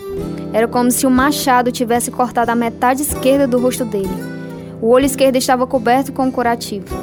Era 0.52 0.68
como 0.68 0.92
se 0.92 1.06
um 1.06 1.10
machado 1.10 1.72
tivesse 1.72 2.12
cortado 2.12 2.52
a 2.52 2.56
metade 2.56 3.02
esquerda 3.02 3.48
do 3.48 3.60
rosto 3.60 3.84
dele. 3.86 4.34
O 4.82 4.90
olho 4.90 5.06
esquerdo 5.06 5.36
estava 5.36 5.66
coberto 5.66 6.12
com 6.12 6.32
curativo. 6.32 6.96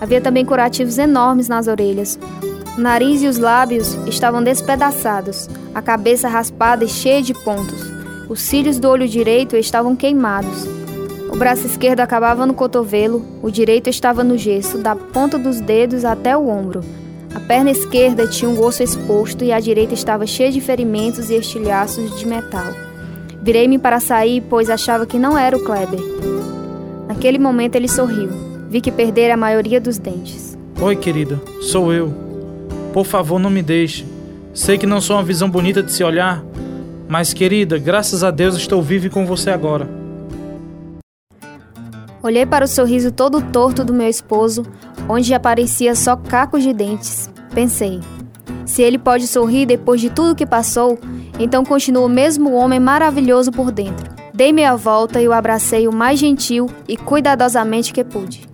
Havia 0.00 0.20
também 0.20 0.44
curativos 0.44 0.98
enormes 0.98 1.48
nas 1.48 1.66
orelhas. 1.66 2.18
O 2.76 2.80
nariz 2.80 3.22
e 3.22 3.26
os 3.26 3.38
lábios 3.38 3.94
estavam 4.06 4.42
despedaçados, 4.42 5.48
a 5.74 5.82
cabeça 5.82 6.28
raspada 6.28 6.84
e 6.84 6.88
cheia 6.88 7.20
de 7.20 7.34
pontos. 7.34 7.90
Os 8.28 8.40
cílios 8.40 8.78
do 8.78 8.88
olho 8.88 9.08
direito 9.08 9.56
estavam 9.56 9.96
queimados. 9.96 10.66
O 11.32 11.36
braço 11.36 11.66
esquerdo 11.66 12.00
acabava 12.00 12.46
no 12.46 12.54
cotovelo, 12.54 13.24
o 13.42 13.50
direito 13.50 13.88
estava 13.88 14.22
no 14.22 14.38
gesso, 14.38 14.78
da 14.78 14.94
ponta 14.94 15.36
dos 15.36 15.60
dedos 15.60 16.04
até 16.04 16.36
o 16.36 16.48
ombro. 16.48 16.82
A 17.38 17.40
perna 17.40 17.70
esquerda 17.70 18.26
tinha 18.26 18.50
um 18.50 18.60
osso 18.60 18.82
exposto 18.82 19.44
e 19.44 19.52
a 19.52 19.60
direita 19.60 19.94
estava 19.94 20.26
cheia 20.26 20.50
de 20.50 20.60
ferimentos 20.60 21.30
e 21.30 21.36
estilhaços 21.36 22.18
de 22.18 22.26
metal. 22.26 22.66
Virei-me 23.40 23.78
para 23.78 24.00
sair, 24.00 24.42
pois 24.50 24.68
achava 24.68 25.06
que 25.06 25.20
não 25.20 25.38
era 25.38 25.56
o 25.56 25.62
Kleber. 25.62 26.00
Naquele 27.06 27.38
momento 27.38 27.76
ele 27.76 27.86
sorriu. 27.86 28.28
Vi 28.68 28.80
que 28.80 28.90
perdera 28.90 29.34
a 29.34 29.36
maioria 29.36 29.80
dos 29.80 29.98
dentes. 29.98 30.58
Oi, 30.80 30.96
querida, 30.96 31.40
sou 31.60 31.92
eu. 31.92 32.12
Por 32.92 33.06
favor, 33.06 33.38
não 33.38 33.50
me 33.50 33.62
deixe. 33.62 34.04
Sei 34.52 34.76
que 34.76 34.84
não 34.84 35.00
sou 35.00 35.14
uma 35.14 35.22
visão 35.22 35.48
bonita 35.48 35.80
de 35.80 35.92
se 35.92 36.02
olhar, 36.02 36.44
mas 37.06 37.32
querida, 37.32 37.78
graças 37.78 38.24
a 38.24 38.32
Deus 38.32 38.56
estou 38.56 38.82
vivo 38.82 39.08
com 39.10 39.24
você 39.24 39.50
agora. 39.50 39.88
Olhei 42.20 42.44
para 42.44 42.64
o 42.64 42.68
sorriso 42.68 43.12
todo 43.12 43.40
torto 43.40 43.84
do 43.84 43.94
meu 43.94 44.08
esposo, 44.08 44.66
onde 45.08 45.32
aparecia 45.32 45.94
só 45.94 46.14
cacos 46.16 46.62
de 46.62 46.72
dentes. 46.72 47.30
Pensei: 47.54 48.00
se 48.66 48.82
ele 48.82 48.98
pode 48.98 49.26
sorrir 49.26 49.64
depois 49.64 50.00
de 50.00 50.10
tudo 50.10 50.34
que 50.34 50.44
passou, 50.44 50.98
então 51.38 51.64
continua 51.64 52.04
o 52.04 52.08
mesmo 52.08 52.52
homem 52.52 52.78
maravilhoso 52.78 53.50
por 53.50 53.72
dentro. 53.72 54.14
Dei 54.34 54.52
meia 54.52 54.76
volta 54.76 55.20
e 55.20 55.26
o 55.26 55.32
abracei 55.32 55.88
o 55.88 55.92
mais 55.92 56.18
gentil 56.20 56.70
e 56.86 56.96
cuidadosamente 56.96 57.92
que 57.92 58.04
pude. 58.04 58.46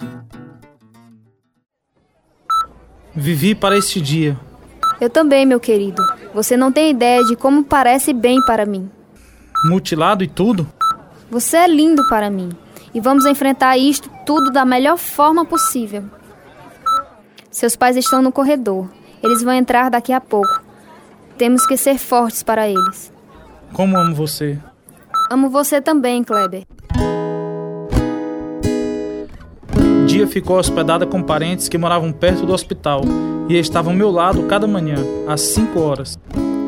Vivi 3.15 3.55
para 3.55 3.77
este 3.77 4.01
dia. 4.01 4.39
Eu 5.01 5.11
também, 5.11 5.45
meu 5.45 5.61
querido. 5.61 6.03
Você 6.33 6.57
não 6.57 6.73
tem 6.73 6.91
ideia 6.91 7.23
de 7.25 7.37
como 7.37 7.65
parece 7.65 8.13
bem 8.13 8.39
para 8.47 8.65
mim. 8.65 8.91
Mutilado 9.67 10.25
e 10.25 10.29
tudo? 10.29 10.67
Você 11.31 11.57
é 11.57 11.69
lindo 11.69 12.07
para 12.09 12.31
mim. 12.31 12.51
E 12.95 13.01
vamos 13.01 13.27
enfrentar 13.27 13.77
isto 13.77 14.09
tudo 14.25 14.51
da 14.51 14.65
melhor 14.65 14.97
forma 14.97 15.45
possível. 15.45 16.05
Seus 17.55 17.77
pais 17.77 17.97
estão 17.97 18.21
no 18.21 18.33
corredor. 18.33 18.89
Eles 19.23 19.41
vão 19.41 19.53
entrar 19.53 19.89
daqui 19.89 20.13
a 20.13 20.21
pouco. 20.21 20.61
Temos 21.39 21.65
que 21.65 21.77
ser 21.77 21.99
fortes 21.99 22.43
para 22.43 22.69
eles. 22.69 23.13
Como 23.73 23.97
amo 23.97 24.13
você. 24.13 24.59
Amo 25.31 25.49
você 25.49 25.81
também, 25.81 26.25
Kleber. 26.25 26.65
Dia 30.05 30.27
ficou 30.27 30.59
hospedada 30.59 31.07
com 31.07 31.23
parentes 31.23 31.69
que 31.69 31.79
moravam 31.79 32.11
perto 32.11 32.45
do 32.45 32.53
hospital 32.53 33.03
e 33.49 33.57
estavam 33.57 33.93
ao 33.93 33.97
meu 33.97 34.11
lado 34.11 34.43
cada 34.49 34.67
manhã, 34.67 34.97
às 35.29 35.41
5 35.41 35.79
horas. 35.79 36.19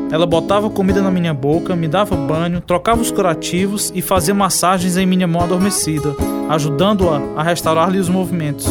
Ela 0.09 0.25
botava 0.25 0.69
comida 0.69 1.01
na 1.01 1.11
minha 1.11 1.33
boca, 1.33 1.75
me 1.75 1.89
dava 1.89 2.15
banho, 2.15 2.61
trocava 2.61 3.01
os 3.01 3.11
curativos 3.11 3.91
e 3.93 4.01
fazia 4.01 4.33
massagens 4.33 4.95
em 4.95 5.05
minha 5.05 5.27
mão 5.27 5.41
adormecida, 5.41 6.15
ajudando-a 6.47 7.19
a 7.35 7.43
restaurar-lhe 7.43 7.99
os 7.99 8.07
movimentos. 8.07 8.65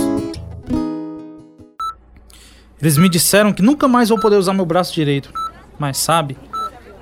Eles 2.80 2.98
me 2.98 3.08
disseram 3.08 3.52
que 3.52 3.62
nunca 3.62 3.88
mais 3.88 4.08
vou 4.08 4.20
poder 4.20 4.36
usar 4.36 4.52
meu 4.52 4.66
braço 4.66 4.94
direito. 4.94 5.32
Mas 5.78 5.98
sabe, 5.98 6.36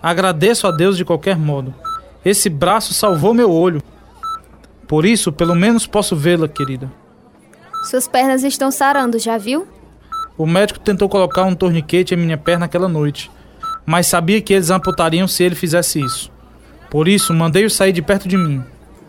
agradeço 0.03 0.67
a 0.67 0.71
Deus 0.71 0.97
de 0.97 1.05
qualquer 1.05 1.37
modo. 1.37 1.75
Esse 2.25 2.49
braço 2.49 2.95
salvou 2.95 3.35
meu 3.35 3.51
olho. 3.51 3.83
Por 4.87 5.05
isso, 5.05 5.33
pelo 5.33 5.55
menos 5.55 5.87
posso 5.87 6.15
vê-la, 6.17 6.49
querida. 6.49 6.91
Suas 7.85 8.09
pernas 8.09 8.43
estão 8.43 8.71
sarando, 8.71 9.19
já 9.19 9.37
viu? 9.37 9.67
O 10.37 10.47
médico 10.47 10.81
tentou 10.81 11.09
colocar 11.09 11.45
um 11.45 11.55
torniquete 11.55 12.15
em 12.15 12.17
minha 12.17 12.37
perna 12.37 12.67
aquela 12.67 12.89
noite, 12.89 13.31
mas 13.87 14.07
sabia 14.07 14.41
que 14.41 14.53
eles 14.53 14.71
amputariam 14.71 15.29
se 15.29 15.45
ele 15.45 15.55
fizesse 15.55 16.01
isso. 16.01 16.31
Por 16.91 17.09
isso, 17.09 17.35
mandei-o 17.35 17.71
sair 17.71 17.93
de 17.93 18.03
perto 18.03 18.27
de 18.27 18.37
mim. 18.37 18.65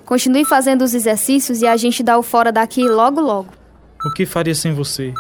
Continue 0.06 0.46
fazendo 0.46 0.84
os 0.84 0.94
exercícios 0.94 1.62
e 1.62 1.68
a 1.68 1.76
gente 1.78 2.04
dá 2.04 2.18
o 2.18 2.24
fora 2.24 2.52
daqui 2.52 2.88
logo 2.88 3.22
logo. 3.22 3.50
O 4.06 4.12
que 4.12 4.26
faria 4.26 4.54
sem 4.54 4.74
você? 4.74 5.14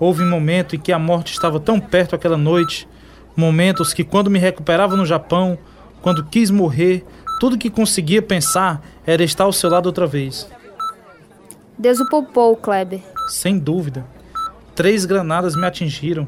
Houve 0.00 0.22
um 0.22 0.30
momento 0.30 0.74
em 0.74 0.78
que 0.78 0.92
a 0.92 0.98
morte 0.98 1.34
estava 1.34 1.60
tão 1.60 1.78
perto 1.78 2.16
aquela 2.16 2.38
noite, 2.38 2.88
momentos 3.36 3.92
que 3.92 4.02
quando 4.02 4.30
me 4.30 4.38
recuperava 4.38 4.96
no 4.96 5.04
Japão, 5.04 5.58
quando 6.00 6.24
quis 6.24 6.50
morrer, 6.50 7.04
tudo 7.38 7.58
que 7.58 7.68
conseguia 7.68 8.22
pensar 8.22 8.82
era 9.06 9.22
estar 9.22 9.44
ao 9.44 9.52
seu 9.52 9.68
lado 9.68 9.86
outra 9.86 10.06
vez. 10.06 10.48
Deus 11.78 12.00
o 12.00 12.06
poupou, 12.06 12.56
Kleber. 12.56 13.00
Sem 13.28 13.58
dúvida. 13.58 14.06
Três 14.74 15.04
granadas 15.04 15.54
me 15.54 15.66
atingiram. 15.66 16.26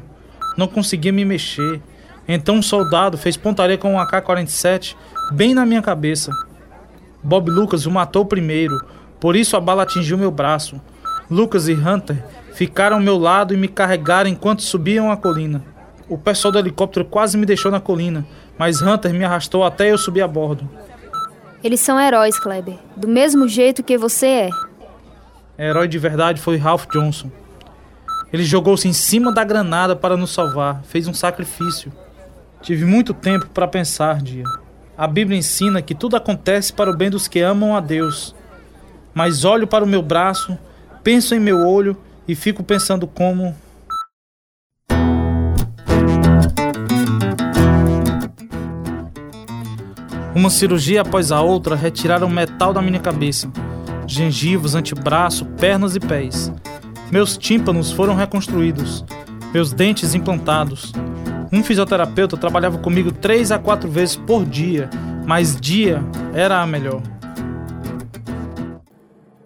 Não 0.55 0.67
conseguia 0.67 1.11
me 1.11 1.25
mexer. 1.25 1.81
Então 2.27 2.55
um 2.55 2.61
soldado 2.61 3.17
fez 3.17 3.35
pontaria 3.35 3.77
com 3.77 3.95
um 3.95 3.99
AK-47 3.99 4.95
bem 5.31 5.55
na 5.55 5.65
minha 5.65 5.81
cabeça. 5.81 6.31
Bob 7.23 7.49
Lucas 7.49 7.87
o 7.87 7.91
matou 7.91 8.25
primeiro, 8.25 8.77
por 9.19 9.35
isso 9.35 9.57
a 9.57 9.59
bala 9.59 9.83
atingiu 9.83 10.17
meu 10.17 10.29
braço. 10.29 10.79
Lucas 11.29 11.67
e 11.67 11.73
Hunter 11.73 12.23
ficaram 12.53 12.97
ao 12.97 13.01
meu 13.01 13.17
lado 13.17 13.53
e 13.53 13.57
me 13.57 13.67
carregaram 13.67 14.29
enquanto 14.29 14.61
subiam 14.61 15.11
a 15.11 15.17
colina. 15.17 15.63
O 16.07 16.17
pessoal 16.17 16.51
do 16.51 16.59
helicóptero 16.59 17.05
quase 17.05 17.37
me 17.37 17.45
deixou 17.45 17.71
na 17.71 17.79
colina, 17.79 18.25
mas 18.57 18.81
Hunter 18.81 19.13
me 19.13 19.23
arrastou 19.23 19.63
até 19.63 19.91
eu 19.91 19.97
subir 19.97 20.21
a 20.21 20.27
bordo. 20.27 20.69
Eles 21.63 21.79
são 21.79 21.99
heróis, 21.99 22.37
Kleber. 22.37 22.77
Do 22.95 23.07
mesmo 23.07 23.47
jeito 23.47 23.83
que 23.83 23.97
você 23.97 24.27
é. 24.27 24.49
Herói 25.57 25.87
de 25.87 25.97
verdade 25.97 26.41
foi 26.41 26.57
Ralph 26.57 26.85
Johnson. 26.91 27.31
Ele 28.31 28.43
jogou-se 28.43 28.87
em 28.87 28.93
cima 28.93 29.31
da 29.31 29.43
granada 29.43 29.95
para 29.95 30.17
nos 30.17 30.31
salvar, 30.31 30.81
fez 30.83 31.07
um 31.07 31.13
sacrifício. 31.13 31.91
Tive 32.61 32.85
muito 32.85 33.13
tempo 33.13 33.47
para 33.47 33.67
pensar, 33.67 34.21
dia. 34.21 34.45
A 34.97 35.07
Bíblia 35.07 35.37
ensina 35.37 35.81
que 35.81 35.95
tudo 35.95 36.15
acontece 36.15 36.71
para 36.73 36.89
o 36.89 36.95
bem 36.95 37.09
dos 37.09 37.27
que 37.27 37.39
amam 37.39 37.75
a 37.75 37.79
Deus. 37.79 38.35
Mas 39.13 39.43
olho 39.43 39.67
para 39.67 39.83
o 39.83 39.87
meu 39.87 40.01
braço, 40.01 40.57
penso 41.03 41.33
em 41.33 41.39
meu 41.39 41.67
olho 41.67 41.97
e 42.27 42.35
fico 42.35 42.63
pensando 42.63 43.07
como. 43.07 43.55
Uma 50.35 50.49
cirurgia 50.49 51.01
após 51.01 51.31
a 51.31 51.41
outra 51.41 51.75
retiraram 51.75 52.27
metal 52.27 52.73
da 52.73 52.81
minha 52.81 52.99
cabeça 52.99 53.51
gengivos, 54.07 54.75
antebraço, 54.75 55.45
pernas 55.45 55.95
e 55.95 55.99
pés. 55.99 56.51
Meus 57.11 57.37
tímpanos 57.37 57.91
foram 57.91 58.15
reconstruídos, 58.15 59.05
meus 59.53 59.71
dentes 59.71 60.13
implantados. 60.13 60.91
Um 61.51 61.63
fisioterapeuta 61.63 62.35
trabalhava 62.37 62.79
comigo 62.79 63.11
três 63.11 63.51
a 63.51 63.59
quatro 63.59 63.89
vezes 63.89 64.15
por 64.15 64.45
dia, 64.45 64.89
mas 65.25 65.59
dia 65.59 66.01
era 66.33 66.61
a 66.61 66.67
melhor. 66.67 67.01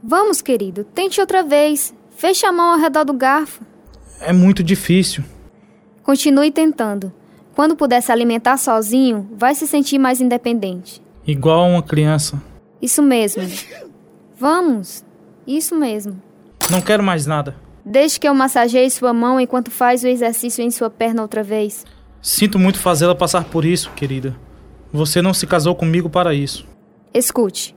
Vamos, 0.01 0.41
querido, 0.41 0.85
tente 0.85 1.19
outra 1.19 1.43
vez. 1.43 1.93
Feche 2.17 2.47
a 2.47 2.51
mão 2.51 2.73
ao 2.73 2.79
redor 2.79 3.03
do 3.03 3.13
garfo. 3.13 3.61
É 4.19 4.33
muito 4.33 4.63
difícil. 4.63 5.23
Continue 6.01 6.51
tentando. 6.51 7.13
Quando 7.53 7.75
puder 7.75 8.01
se 8.01 8.11
alimentar 8.11 8.57
sozinho, 8.57 9.29
vai 9.33 9.53
se 9.53 9.67
sentir 9.67 9.99
mais 9.99 10.19
independente. 10.19 10.99
Igual 11.27 11.59
a 11.59 11.67
uma 11.67 11.83
criança. 11.83 12.41
Isso 12.81 13.03
mesmo. 13.03 13.43
Vamos. 14.35 15.05
Isso 15.45 15.75
mesmo. 15.75 16.19
Não 16.71 16.81
quero 16.81 17.03
mais 17.03 17.27
nada. 17.27 17.55
Deixe 17.85 18.19
que 18.19 18.27
eu 18.27 18.33
massageie 18.33 18.89
sua 18.89 19.13
mão 19.13 19.39
enquanto 19.39 19.69
faz 19.69 20.03
o 20.03 20.07
exercício 20.07 20.63
em 20.63 20.71
sua 20.71 20.89
perna 20.89 21.21
outra 21.21 21.43
vez. 21.43 21.85
Sinto 22.19 22.57
muito 22.57 22.79
fazê-la 22.79 23.13
passar 23.13 23.43
por 23.45 23.63
isso, 23.63 23.91
querida. 23.91 24.35
Você 24.91 25.21
não 25.21 25.35
se 25.35 25.45
casou 25.45 25.75
comigo 25.75 26.09
para 26.09 26.33
isso. 26.33 26.67
Escute. 27.13 27.75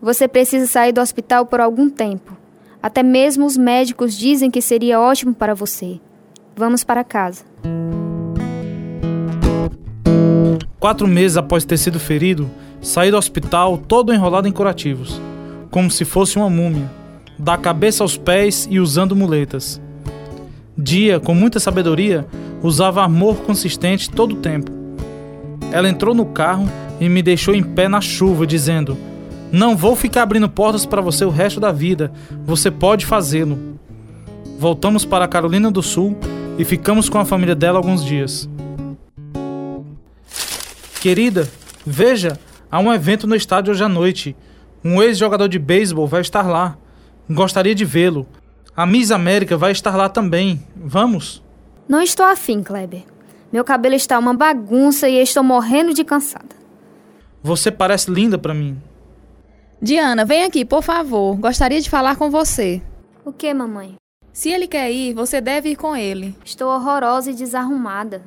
Você 0.00 0.28
precisa 0.28 0.66
sair 0.68 0.92
do 0.92 1.00
hospital 1.00 1.44
por 1.44 1.60
algum 1.60 1.90
tempo. 1.90 2.39
Até 2.82 3.02
mesmo 3.02 3.46
os 3.46 3.56
médicos 3.56 4.16
dizem 4.16 4.50
que 4.50 4.62
seria 4.62 5.00
ótimo 5.00 5.34
para 5.34 5.54
você. 5.54 6.00
Vamos 6.56 6.84
para 6.84 7.04
casa. 7.04 7.44
Quatro 10.78 11.06
meses 11.06 11.36
após 11.36 11.64
ter 11.64 11.76
sido 11.76 12.00
ferido, 12.00 12.50
saí 12.80 13.10
do 13.10 13.16
hospital 13.16 13.76
todo 13.76 14.12
enrolado 14.12 14.48
em 14.48 14.52
curativos 14.52 15.20
como 15.70 15.90
se 15.90 16.04
fosse 16.04 16.36
uma 16.36 16.50
múmia, 16.50 16.90
da 17.38 17.56
cabeça 17.56 18.02
aos 18.02 18.16
pés 18.16 18.66
e 18.70 18.80
usando 18.80 19.14
muletas. 19.14 19.80
Dia, 20.76 21.20
com 21.20 21.34
muita 21.34 21.60
sabedoria, 21.60 22.26
usava 22.62 23.04
amor 23.04 23.36
consistente 23.38 24.10
todo 24.10 24.32
o 24.32 24.38
tempo. 24.40 24.70
Ela 25.70 25.88
entrou 25.88 26.14
no 26.14 26.26
carro 26.26 26.68
e 27.00 27.08
me 27.08 27.22
deixou 27.22 27.54
em 27.54 27.62
pé 27.62 27.88
na 27.88 28.00
chuva, 28.00 28.46
dizendo: 28.46 28.96
Não 29.52 29.76
vou 29.76 29.96
ficar 29.96 30.22
abrindo 30.22 30.48
portas 30.48 30.86
para 30.86 31.00
você 31.00 31.24
o 31.24 31.30
resto 31.30 31.58
da 31.58 31.72
vida, 31.72 32.12
você 32.44 32.70
pode 32.70 33.04
fazê-lo. 33.04 33.78
Voltamos 34.58 35.04
para 35.04 35.24
a 35.24 35.28
Carolina 35.28 35.70
do 35.70 35.82
Sul 35.82 36.16
e 36.58 36.64
ficamos 36.64 37.08
com 37.08 37.18
a 37.18 37.24
família 37.24 37.54
dela 37.54 37.78
alguns 37.78 38.04
dias. 38.04 38.48
Querida, 41.00 41.48
veja, 41.84 42.38
há 42.70 42.78
um 42.78 42.92
evento 42.92 43.26
no 43.26 43.34
estádio 43.34 43.72
hoje 43.72 43.82
à 43.82 43.88
noite. 43.88 44.36
Um 44.84 45.02
ex-jogador 45.02 45.48
de 45.48 45.58
beisebol 45.58 46.06
vai 46.06 46.20
estar 46.20 46.42
lá. 46.42 46.76
Gostaria 47.28 47.74
de 47.74 47.84
vê-lo. 47.84 48.26
A 48.76 48.86
Miss 48.86 49.10
América 49.10 49.56
vai 49.56 49.72
estar 49.72 49.96
lá 49.96 50.08
também. 50.08 50.62
Vamos? 50.76 51.42
Não 51.88 52.00
estou 52.00 52.24
afim, 52.24 52.62
Kleber. 52.62 53.02
Meu 53.52 53.64
cabelo 53.64 53.94
está 53.94 54.18
uma 54.18 54.32
bagunça 54.34 55.08
e 55.08 55.16
estou 55.16 55.42
morrendo 55.42 55.92
de 55.92 56.04
cansada. 56.04 56.54
Você 57.42 57.70
parece 57.70 58.10
linda 58.10 58.38
para 58.38 58.54
mim. 58.54 58.80
Diana, 59.82 60.26
vem 60.26 60.44
aqui, 60.44 60.62
por 60.62 60.82
favor. 60.82 61.36
Gostaria 61.36 61.80
de 61.80 61.88
falar 61.88 62.16
com 62.16 62.30
você. 62.30 62.82
O 63.24 63.32
que, 63.32 63.52
mamãe? 63.54 63.94
Se 64.30 64.50
ele 64.50 64.66
quer 64.66 64.92
ir, 64.92 65.14
você 65.14 65.40
deve 65.40 65.70
ir 65.70 65.76
com 65.76 65.96
ele. 65.96 66.36
Estou 66.44 66.68
horrorosa 66.68 67.30
e 67.30 67.34
desarrumada. 67.34 68.22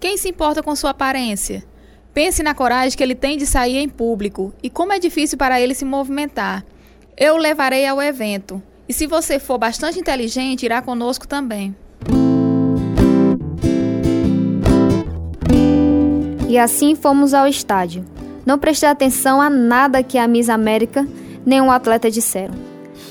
Quem 0.00 0.16
se 0.16 0.28
importa 0.28 0.60
com 0.60 0.74
sua 0.74 0.90
aparência? 0.90 1.64
Pense 2.12 2.42
na 2.42 2.52
coragem 2.52 2.96
que 2.96 3.02
ele 3.02 3.14
tem 3.14 3.38
de 3.38 3.46
sair 3.46 3.78
em 3.78 3.88
público 3.88 4.52
e 4.60 4.68
como 4.68 4.92
é 4.92 4.98
difícil 4.98 5.38
para 5.38 5.60
ele 5.60 5.72
se 5.72 5.84
movimentar. 5.84 6.64
Eu 7.16 7.34
o 7.34 7.38
levarei 7.38 7.86
ao 7.86 8.02
evento. 8.02 8.60
E 8.88 8.92
se 8.92 9.06
você 9.06 9.38
for 9.38 9.58
bastante 9.58 10.00
inteligente, 10.00 10.64
irá 10.64 10.82
conosco 10.82 11.28
também. 11.28 11.76
E 16.48 16.58
assim 16.58 16.96
fomos 16.96 17.32
ao 17.32 17.46
estádio. 17.46 18.04
Não 18.44 18.58
prestei 18.58 18.88
atenção 18.88 19.40
a 19.40 19.48
nada 19.48 20.02
que 20.02 20.18
a 20.18 20.26
Miss 20.26 20.48
América 20.48 21.06
nem 21.44 21.60
o 21.60 21.70
atleta 21.70 22.10
disseram. 22.10 22.54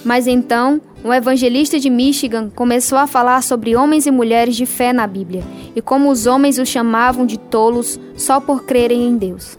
Mas 0.03 0.27
então 0.27 0.81
um 1.03 1.13
evangelista 1.13 1.79
de 1.79 1.89
Michigan 1.89 2.49
começou 2.49 2.97
a 2.97 3.07
falar 3.07 3.41
sobre 3.41 3.75
homens 3.75 4.05
e 4.05 4.11
mulheres 4.11 4.55
de 4.55 4.65
fé 4.65 4.93
na 4.93 5.07
Bíblia 5.07 5.43
e 5.75 5.81
como 5.81 6.11
os 6.11 6.27
homens 6.27 6.59
os 6.59 6.69
chamavam 6.69 7.25
de 7.25 7.39
tolos 7.39 7.99
só 8.15 8.39
por 8.39 8.65
crerem 8.65 9.07
em 9.07 9.17
Deus. 9.17 9.57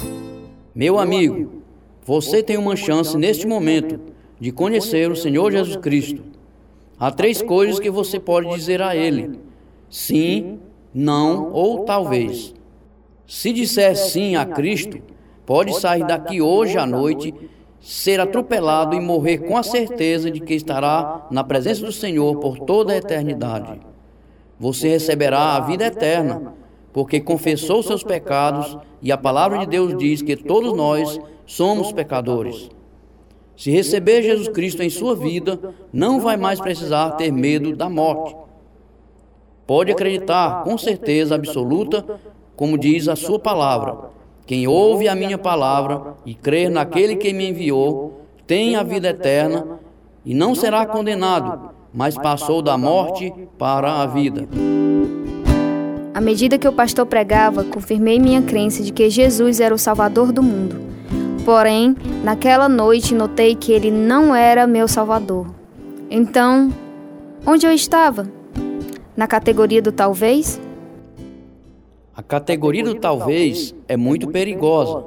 Meu 0.75 0.99
amigo, 0.99 1.63
você 2.05 2.43
tem 2.43 2.57
uma 2.57 2.77
chance 2.77 3.17
neste 3.17 3.47
momento 3.47 4.01
de 4.39 4.53
conhecer 4.53 5.11
o 5.11 5.17
Senhor 5.17 5.51
Jesus 5.53 5.77
Cristo. 5.77 6.23
Há 6.99 7.11
três 7.11 7.43
coisas 7.43 7.81
que 7.81 7.91
você 7.91 8.21
pode 8.21 8.49
dizer 8.55 8.81
a 8.81 8.95
Ele: 8.95 9.39
sim, 9.91 10.59
não 10.95 11.51
ou 11.53 11.85
talvez. 11.85 12.55
Se 13.27 13.53
disser 13.53 13.97
sim 13.97 14.37
a 14.37 14.45
Cristo, 14.45 14.99
pode 15.45 15.79
sair 15.79 16.05
daqui 16.07 16.41
hoje 16.41 16.79
à 16.79 16.87
noite 16.87 17.35
ser 17.81 18.21
atropelado 18.21 18.95
e 18.95 19.01
morrer 19.01 19.39
com 19.39 19.57
a 19.57 19.63
certeza 19.63 20.31
de 20.31 20.41
que 20.41 20.55
estará 20.55 21.27
na 21.31 21.43
presença 21.43 21.85
do 21.85 21.91
Senhor 21.91 22.39
por 22.39 22.61
toda 22.61 22.93
a 22.93 22.97
eternidade. 22.97 23.81
Você 24.59 24.89
receberá 24.89 25.57
a 25.57 25.61
vida 25.61 25.87
eterna, 25.87 26.55
porque 26.93 27.21
confessou 27.21 27.83
seus 27.83 28.05
pecados 28.05 28.79
e 29.01 29.11
a 29.11 29.19
palavra 29.19 29.59
de 29.59 29.67
Deus 29.67 29.97
diz 29.97 30.23
que 30.23 30.37
todos 30.37 30.73
nós 30.77 31.19
somos 31.45 31.91
pecadores. 31.91 32.71
Se 33.57 33.71
receber 33.73 34.23
Jesus 34.23 34.49
Cristo 34.49 34.83
em 34.83 34.91
sua 34.91 35.17
vida, 35.17 35.59
não 35.93 36.21
vai 36.21 36.37
mais 36.37 36.61
precisar 36.61 37.11
ter 37.13 37.33
medo 37.33 37.75
da 37.75 37.89
morte. 37.89 38.37
Pode 39.67 39.91
acreditar 39.91 40.63
com 40.63 40.79
certeza 40.79 41.35
absoluta, 41.35 42.21
como 42.55 42.79
diz 42.79 43.09
a 43.09 43.17
sua 43.17 43.41
palavra 43.41 44.22
quem 44.47 44.67
ouve 44.67 45.09
a 45.09 45.15
minha 45.15 45.39
palavra 45.39 46.15
e 46.27 46.35
crer 46.35 46.71
naquele 46.71 47.17
que 47.17 47.33
me 47.33 47.49
enviou, 47.49 48.23
tem 48.47 48.77
a 48.77 48.83
vida 48.83 49.09
eterna 49.09 49.79
e 50.25 50.35
não 50.35 50.55
será 50.55 50.85
condenado, 50.85 51.71
mas 51.95 52.17
passou 52.17 52.61
da 52.61 52.77
morte 52.77 53.33
para 53.59 54.03
a 54.03 54.07
vida. 54.07 54.49
À 56.15 56.21
medida 56.21 56.59
que 56.59 56.69
o 56.69 56.73
pastor 56.73 57.07
pregava, 57.07 57.65
confirmei 57.65 58.19
minha 58.19 58.43
crença 58.43 58.83
de 58.83 58.93
que 58.93 59.09
Jesus 59.09 59.61
era 59.61 59.75
o 59.75 59.79
Salvador 59.79 60.33
do 60.33 60.43
mundo. 60.43 60.81
Porém, 61.45 61.97
naquela 62.23 62.69
noite 62.69 63.15
notei 63.15 63.55
que 63.55 63.73
ele 63.73 63.91
não 63.91 64.35
era 64.35 64.67
meu 64.67 64.87
Salvador. 64.87 65.47
Então, 66.11 66.71
onde 67.47 67.67
eu 67.67 67.73
estava? 67.73 68.29
Na 69.17 69.27
categoria 69.27 69.81
do 69.81 69.91
talvez? 69.91 70.61
A 72.15 72.23
categoria 72.23 72.85
do 72.85 72.95
talvez 72.95 73.75
é 73.89 73.97
muito 73.97 74.29
perigosa. 74.29 75.03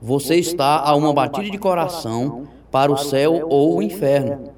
Você 0.00 0.36
está 0.36 0.78
a 0.78 0.94
uma 0.94 1.12
batida 1.12 1.50
de 1.50 1.58
coração 1.58 2.46
para 2.70 2.92
o 2.92 2.96
céu 2.96 3.46
ou 3.48 3.76
o 3.76 3.82
inferno. 3.82 4.50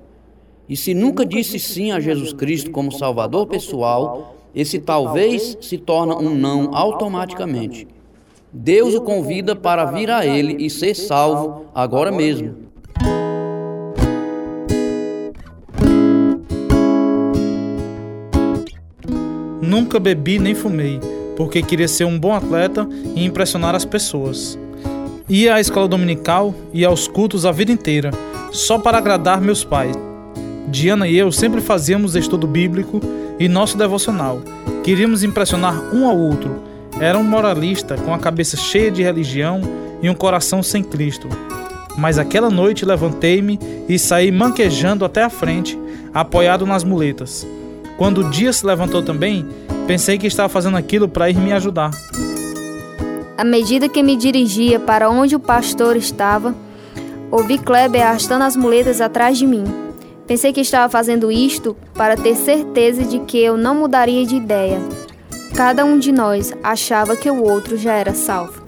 E 0.69 0.77
se 0.77 0.93
nunca 0.93 1.25
disse 1.25 1.59
sim 1.59 1.93
a 1.93 2.01
Jesus 2.01 2.35
Cristo 2.35 2.71
como 2.71 2.93
Salvador 2.93 3.47
pessoal, 3.47 4.37
esse 4.55 4.79
talvez 4.79 5.57
se 5.63 5.79
torna 5.79 6.15
um 6.15 6.35
não 6.35 6.75
automaticamente. 6.75 7.89
Deus 8.53 8.95
o 8.95 9.01
convida 9.01 9.57
para 9.57 9.87
vir 9.87 10.11
a 10.11 10.27
Ele 10.27 10.63
e 10.63 10.69
ser 10.69 10.95
salvo 10.95 11.67
agora 11.75 12.13
mesmo. 12.13 12.67
Nunca 19.63 19.99
bebi 19.99 20.39
nem 20.39 20.55
fumei, 20.55 21.01
porque 21.37 21.63
queria 21.63 21.87
ser 21.87 22.05
um 22.05 22.19
bom 22.19 22.35
atleta 22.35 22.89
e 23.15 23.25
impressionar 23.25 23.75
as 23.75 23.85
pessoas. 23.85 24.59
Ia 25.29 25.57
à 25.57 25.61
escola 25.61 25.87
dominical 25.87 26.55
e 26.73 26.85
aos 26.85 27.07
cultos 27.07 27.45
a 27.45 27.53
vida 27.53 27.71
inteira, 27.71 28.11
só 28.53 28.79
para 28.79 28.99
agradar 28.99 29.41
meus 29.41 29.63
pais. 29.63 29.97
Diana 30.69 31.07
e 31.07 31.17
eu 31.17 31.31
sempre 31.31 31.61
fazíamos 31.61 32.17
estudo 32.17 32.47
bíblico 32.47 33.01
e 33.39 33.49
nosso 33.49 33.77
devocional. 33.77 34.41
Queríamos 34.83 35.23
impressionar 35.23 35.95
um 35.95 36.09
ao 36.09 36.17
outro. 36.17 36.63
Era 36.99 37.19
um 37.19 37.25
moralista 37.25 37.97
com 37.97 38.15
a 38.15 38.19
cabeça 38.19 38.57
cheia 38.57 38.91
de 38.91 39.03
religião 39.03 39.61
e 40.03 40.09
um 40.09 40.15
coração 40.15 40.63
sem 40.63 40.83
Cristo. 40.83 41.29
Mas 41.97 42.19
aquela 42.19 42.51
noite 42.51 42.85
levantei-me 42.85 43.59
e 43.89 43.99
saí 43.99 44.31
manquejando 44.31 45.05
até 45.05 45.23
a 45.23 45.31
frente, 45.31 45.79
apoiado 46.13 46.67
nas 46.67 46.85
muletas. 46.85 47.47
Quando 47.97 48.19
o 48.21 48.31
dia 48.31 48.53
se 48.53 48.67
levantou 48.67 49.03
também, 49.03 49.47
pensei 49.87 50.19
que 50.19 50.27
estava 50.27 50.49
fazendo 50.49 50.77
aquilo 50.77 51.09
para 51.09 51.31
ir 51.31 51.37
me 51.37 51.53
ajudar. 51.53 51.91
À 53.39 53.45
medida 53.45 53.89
que 53.89 54.03
me 54.03 54.17
dirigia 54.17 54.81
para 54.81 55.09
onde 55.09 55.37
o 55.37 55.41
pastor 55.41 55.97
estava, 55.97 56.55
ouvi 57.31 57.59
Kleber 57.59 58.03
arrastando 58.03 58.45
as 58.45 58.57
muletas 58.57 59.01
atrás 59.01 59.39
de 59.39 59.47
mim. 59.47 59.65
Pensei 60.27 60.53
que 60.53 60.61
estava 60.61 60.91
fazendo 60.91 61.31
isto 61.31 61.77
para 61.95 62.17
ter 62.17 62.35
certeza 62.35 63.05
de 63.05 63.21
que 63.21 63.39
eu 63.39 63.57
não 63.57 63.77
mudaria 63.77 64.27
de 64.27 64.37
ideia. 64.37 64.81
Cada 65.55 65.85
um 65.85 65.99
de 65.99 66.11
nós 66.11 66.53
achava 66.63 67.17
que 67.17 67.31
o 67.31 67.43
outro 67.43 67.77
já 67.77 67.95
era 67.95 68.13
salvo. 68.13 68.65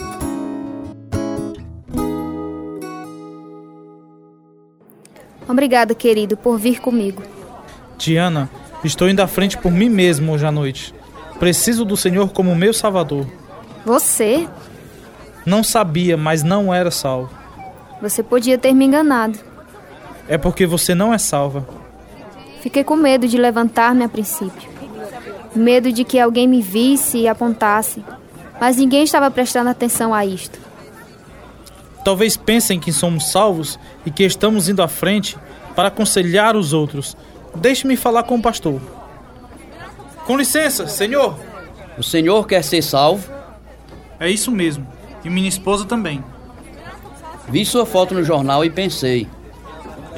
Obrigada, 5.48 5.94
querido, 5.94 6.36
por 6.36 6.58
vir 6.58 6.78
comigo. 6.78 7.22
Diana, 7.96 8.48
estou 8.84 9.08
indo 9.08 9.20
à 9.20 9.26
frente 9.26 9.56
por 9.58 9.72
mim 9.72 9.88
mesmo 9.88 10.32
hoje 10.32 10.46
à 10.46 10.52
noite. 10.52 10.94
Preciso 11.38 11.84
do 11.84 11.96
Senhor 11.96 12.30
como 12.30 12.54
meu 12.54 12.72
Salvador. 12.72 13.26
Você? 13.84 14.48
Não 15.46 15.62
sabia, 15.62 16.16
mas 16.16 16.42
não 16.42 16.74
era 16.74 16.90
salvo. 16.90 17.30
Você 18.02 18.22
podia 18.22 18.58
ter 18.58 18.72
me 18.72 18.84
enganado. 18.84 19.38
É 20.28 20.36
porque 20.36 20.66
você 20.66 20.94
não 20.94 21.14
é 21.14 21.18
salva. 21.18 21.66
Fiquei 22.60 22.84
com 22.84 22.96
medo 22.96 23.26
de 23.26 23.38
levantar-me 23.38 24.04
a 24.04 24.08
princípio. 24.08 24.68
Medo 25.54 25.92
de 25.92 26.04
que 26.04 26.18
alguém 26.18 26.46
me 26.46 26.60
visse 26.60 27.18
e 27.18 27.28
apontasse. 27.28 28.04
Mas 28.60 28.76
ninguém 28.76 29.04
estava 29.04 29.30
prestando 29.30 29.70
atenção 29.70 30.12
a 30.12 30.26
isto. 30.26 30.58
Talvez 32.04 32.36
pensem 32.36 32.80
que 32.80 32.92
somos 32.92 33.30
salvos 33.30 33.78
e 34.04 34.10
que 34.10 34.24
estamos 34.24 34.68
indo 34.68 34.82
à 34.82 34.88
frente 34.88 35.36
para 35.74 35.88
aconselhar 35.88 36.56
os 36.56 36.72
outros. 36.72 37.16
Deixe-me 37.54 37.96
falar 37.96 38.24
com 38.24 38.36
o 38.36 38.42
pastor. 38.42 38.80
Com 40.28 40.36
licença, 40.36 40.86
senhor. 40.86 41.36
O 41.98 42.02
senhor 42.04 42.46
quer 42.46 42.62
ser 42.62 42.82
salvo? 42.82 43.28
É 44.20 44.30
isso 44.30 44.52
mesmo. 44.52 44.86
E 45.24 45.28
minha 45.28 45.48
esposa 45.48 45.84
também. 45.84 46.22
Vi 47.48 47.64
sua 47.64 47.84
foto 47.84 48.14
no 48.14 48.22
jornal 48.22 48.64
e 48.64 48.70
pensei: 48.70 49.26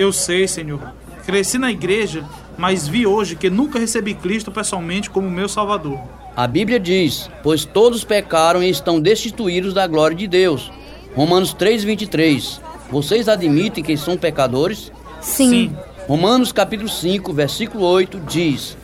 eu 0.01 0.14
sei, 0.14 0.49
Senhor. 0.49 0.81
Cresci 1.27 1.59
na 1.59 1.70
igreja, 1.70 2.25
mas 2.57 2.88
vi 2.88 3.07
hoje 3.07 3.37
que 3.37 3.51
nunca 3.51 3.79
recebi 3.79 4.14
Cristo 4.14 4.51
pessoalmente 4.51 5.11
como 5.11 5.31
meu 5.31 5.46
Salvador. 5.46 6.01
A 6.35 6.46
Bíblia 6.46 6.81
diz: 6.81 7.29
Pois 7.42 7.66
todos 7.66 8.03
pecaram 8.03 8.62
e 8.62 8.70
estão 8.70 8.99
destituídos 8.99 9.75
da 9.75 9.87
glória 9.87 10.16
de 10.16 10.27
Deus. 10.27 10.73
Romanos 11.14 11.55
3,23. 11.55 12.61
Vocês 12.90 13.29
admitem 13.29 13.85
que 13.85 13.94
são 13.94 14.16
pecadores? 14.16 14.90
Sim. 15.20 15.51
Sim. 15.51 15.77
Romanos 16.09 16.51
capítulo 16.51 16.88
5, 16.88 17.31
versículo 17.35 17.85
8 17.85 18.20
diz: 18.20 18.79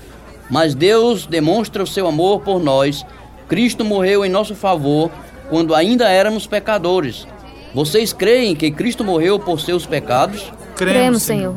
Mas 0.50 0.74
Deus 0.74 1.26
demonstra 1.26 1.82
o 1.82 1.86
seu 1.86 2.06
amor 2.06 2.40
por 2.40 2.62
nós. 2.62 3.04
Cristo 3.48 3.84
morreu 3.84 4.24
em 4.24 4.28
nosso 4.28 4.54
favor 4.54 5.10
quando 5.48 5.74
ainda 5.74 6.08
éramos 6.08 6.46
pecadores. 6.46 7.26
Vocês 7.74 8.12
creem 8.12 8.54
que 8.54 8.70
Cristo 8.70 9.04
morreu 9.04 9.38
por 9.38 9.60
seus 9.60 9.84
pecados? 9.84 10.52
Cremos, 10.76 11.22
Senhor. 11.22 11.56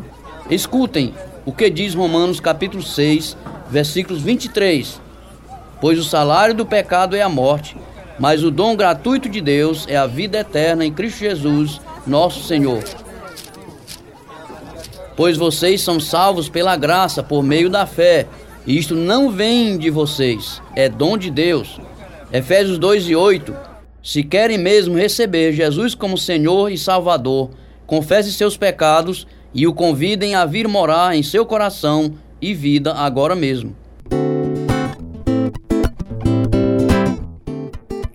Escutem 0.49 1.13
o 1.45 1.51
que 1.51 1.69
diz 1.69 1.93
Romanos 1.93 2.39
capítulo 2.39 2.83
6, 2.83 3.37
versículos 3.69 4.21
23. 4.21 4.99
Pois 5.79 5.97
o 5.97 6.03
salário 6.03 6.53
do 6.53 6.65
pecado 6.65 7.15
é 7.15 7.21
a 7.21 7.29
morte, 7.29 7.77
mas 8.19 8.43
o 8.43 8.51
dom 8.51 8.75
gratuito 8.75 9.29
de 9.29 9.39
Deus 9.39 9.85
é 9.87 9.95
a 9.95 10.05
vida 10.05 10.39
eterna 10.39 10.85
em 10.85 10.91
Cristo 10.91 11.19
Jesus, 11.19 11.79
nosso 12.05 12.43
Senhor. 12.43 12.83
Pois 15.15 15.37
vocês 15.37 15.81
são 15.81 15.99
salvos 15.99 16.49
pela 16.49 16.75
graça 16.75 17.23
por 17.23 17.43
meio 17.43 17.69
da 17.69 17.85
fé, 17.85 18.27
e 18.69 18.77
isto 18.77 18.93
não 18.93 19.31
vem 19.31 19.79
de 19.79 19.89
vocês, 19.89 20.61
é 20.75 20.87
dom 20.87 21.17
de 21.17 21.31
Deus. 21.31 21.81
Efésios 22.31 22.77
2 22.77 23.09
e 23.09 23.15
8. 23.15 23.55
Se 24.03 24.21
querem 24.21 24.59
mesmo 24.59 24.95
receber 24.95 25.53
Jesus 25.53 25.95
como 25.95 26.15
Senhor 26.15 26.71
e 26.71 26.77
Salvador, 26.77 27.49
confesse 27.87 28.31
seus 28.31 28.55
pecados 28.55 29.25
e 29.55 29.65
o 29.65 29.73
convidem 29.73 30.35
a 30.35 30.45
vir 30.45 30.67
morar 30.67 31.15
em 31.15 31.23
seu 31.23 31.47
coração 31.47 32.13
e 32.39 32.53
vida 32.53 32.93
agora 32.93 33.35
mesmo. 33.35 33.75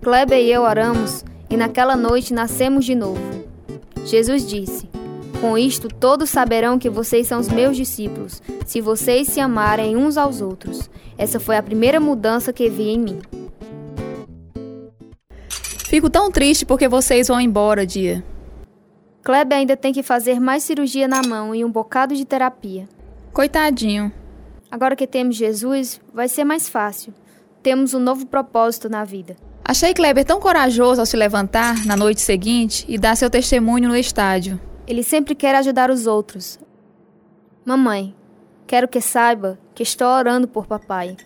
Kleber 0.00 0.38
e 0.38 0.52
eu 0.52 0.62
oramos 0.62 1.24
e 1.50 1.56
naquela 1.56 1.96
noite 1.96 2.32
nascemos 2.32 2.84
de 2.84 2.94
novo. 2.94 3.20
Jesus 4.06 4.46
disse: 4.46 4.93
Com 5.44 5.58
isto 5.58 5.88
todos 5.88 6.30
saberão 6.30 6.78
que 6.78 6.88
vocês 6.88 7.26
são 7.26 7.38
os 7.38 7.50
meus 7.50 7.76
discípulos, 7.76 8.40
se 8.64 8.80
vocês 8.80 9.28
se 9.28 9.40
amarem 9.40 9.94
uns 9.94 10.16
aos 10.16 10.40
outros. 10.40 10.88
Essa 11.18 11.38
foi 11.38 11.58
a 11.58 11.62
primeira 11.62 12.00
mudança 12.00 12.50
que 12.50 12.70
vi 12.70 12.88
em 12.88 12.98
mim. 12.98 13.20
Fico 15.80 16.08
tão 16.08 16.32
triste 16.32 16.64
porque 16.64 16.88
vocês 16.88 17.28
vão 17.28 17.38
embora, 17.38 17.84
Dia. 17.84 18.24
Kleber 19.22 19.58
ainda 19.58 19.76
tem 19.76 19.92
que 19.92 20.02
fazer 20.02 20.40
mais 20.40 20.62
cirurgia 20.62 21.06
na 21.06 21.20
mão 21.22 21.54
e 21.54 21.62
um 21.62 21.70
bocado 21.70 22.16
de 22.16 22.24
terapia. 22.24 22.88
Coitadinho. 23.30 24.10
Agora 24.70 24.96
que 24.96 25.06
temos 25.06 25.36
Jesus, 25.36 26.00
vai 26.10 26.26
ser 26.26 26.44
mais 26.44 26.70
fácil. 26.70 27.12
Temos 27.62 27.92
um 27.92 28.00
novo 28.00 28.24
propósito 28.24 28.88
na 28.88 29.04
vida. 29.04 29.36
Achei 29.62 29.92
Kleber 29.92 30.24
tão 30.24 30.40
corajoso 30.40 31.02
ao 31.02 31.06
se 31.06 31.18
levantar 31.18 31.84
na 31.84 31.98
noite 31.98 32.22
seguinte 32.22 32.86
e 32.88 32.96
dar 32.96 33.14
seu 33.14 33.28
testemunho 33.28 33.90
no 33.90 33.96
estádio. 33.96 34.58
Ele 34.86 35.02
sempre 35.02 35.34
quer 35.34 35.54
ajudar 35.54 35.90
os 35.90 36.06
outros. 36.06 36.58
Mamãe, 37.64 38.14
quero 38.66 38.88
que 38.88 39.00
saiba 39.00 39.58
que 39.74 39.82
estou 39.82 40.08
orando 40.08 40.46
por 40.46 40.66
papai. 40.66 41.16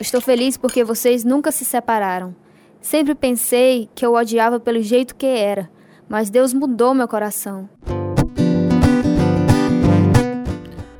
Estou 0.00 0.20
feliz 0.20 0.56
porque 0.56 0.84
vocês 0.84 1.24
nunca 1.24 1.50
se 1.52 1.64
separaram. 1.64 2.34
Sempre 2.80 3.14
pensei 3.14 3.88
que 3.94 4.04
eu 4.04 4.14
odiava 4.14 4.60
pelo 4.60 4.82
jeito 4.82 5.14
que 5.14 5.26
era 5.26 5.70
mas 6.08 6.30
Deus 6.30 6.54
mudou 6.54 6.94
meu 6.94 7.06
coração. 7.06 7.68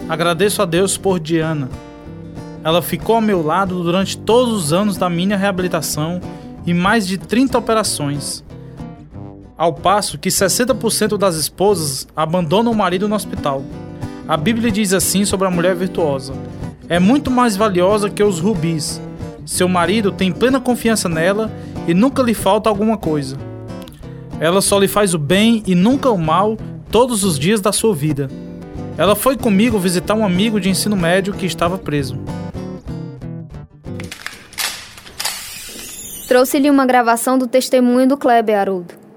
Agradeço 0.08 0.60
a 0.60 0.64
Deus 0.64 0.98
por 0.98 1.18
Diana. 1.18 1.68
Ela 2.62 2.82
ficou 2.82 3.16
ao 3.16 3.22
meu 3.22 3.42
lado 3.42 3.82
durante 3.82 4.18
todos 4.18 4.52
os 4.52 4.72
anos 4.72 4.96
da 4.96 5.08
minha 5.08 5.36
reabilitação 5.36 6.20
e 6.66 6.74
mais 6.74 7.06
de 7.06 7.16
30 7.16 7.56
operações. 7.56 8.44
Ao 9.58 9.72
passo 9.72 10.16
que 10.16 10.28
60% 10.28 11.18
das 11.18 11.34
esposas 11.34 12.06
abandonam 12.14 12.70
o 12.70 12.76
marido 12.76 13.08
no 13.08 13.16
hospital. 13.16 13.64
A 14.28 14.36
Bíblia 14.36 14.70
diz 14.70 14.92
assim 14.92 15.24
sobre 15.24 15.48
a 15.48 15.50
mulher 15.50 15.74
virtuosa: 15.74 16.32
é 16.88 17.00
muito 17.00 17.28
mais 17.28 17.56
valiosa 17.56 18.08
que 18.08 18.22
os 18.22 18.38
rubis. 18.38 19.00
Seu 19.44 19.68
marido 19.68 20.12
tem 20.12 20.30
plena 20.30 20.60
confiança 20.60 21.08
nela 21.08 21.50
e 21.88 21.92
nunca 21.92 22.22
lhe 22.22 22.34
falta 22.34 22.68
alguma 22.68 22.96
coisa. 22.96 23.36
Ela 24.38 24.60
só 24.60 24.78
lhe 24.78 24.86
faz 24.86 25.12
o 25.12 25.18
bem 25.18 25.64
e 25.66 25.74
nunca 25.74 26.08
o 26.08 26.16
mal 26.16 26.56
todos 26.88 27.24
os 27.24 27.36
dias 27.36 27.60
da 27.60 27.72
sua 27.72 27.92
vida. 27.92 28.30
Ela 28.96 29.16
foi 29.16 29.36
comigo 29.36 29.76
visitar 29.76 30.14
um 30.14 30.24
amigo 30.24 30.60
de 30.60 30.70
ensino 30.70 30.96
médio 30.96 31.34
que 31.34 31.46
estava 31.46 31.76
preso. 31.76 32.16
Trouxe-lhe 36.28 36.70
uma 36.70 36.86
gravação 36.86 37.36
do 37.36 37.48
testemunho 37.48 38.06
do 38.06 38.16
Kleber, 38.16 38.56
Haroldo. 38.56 39.07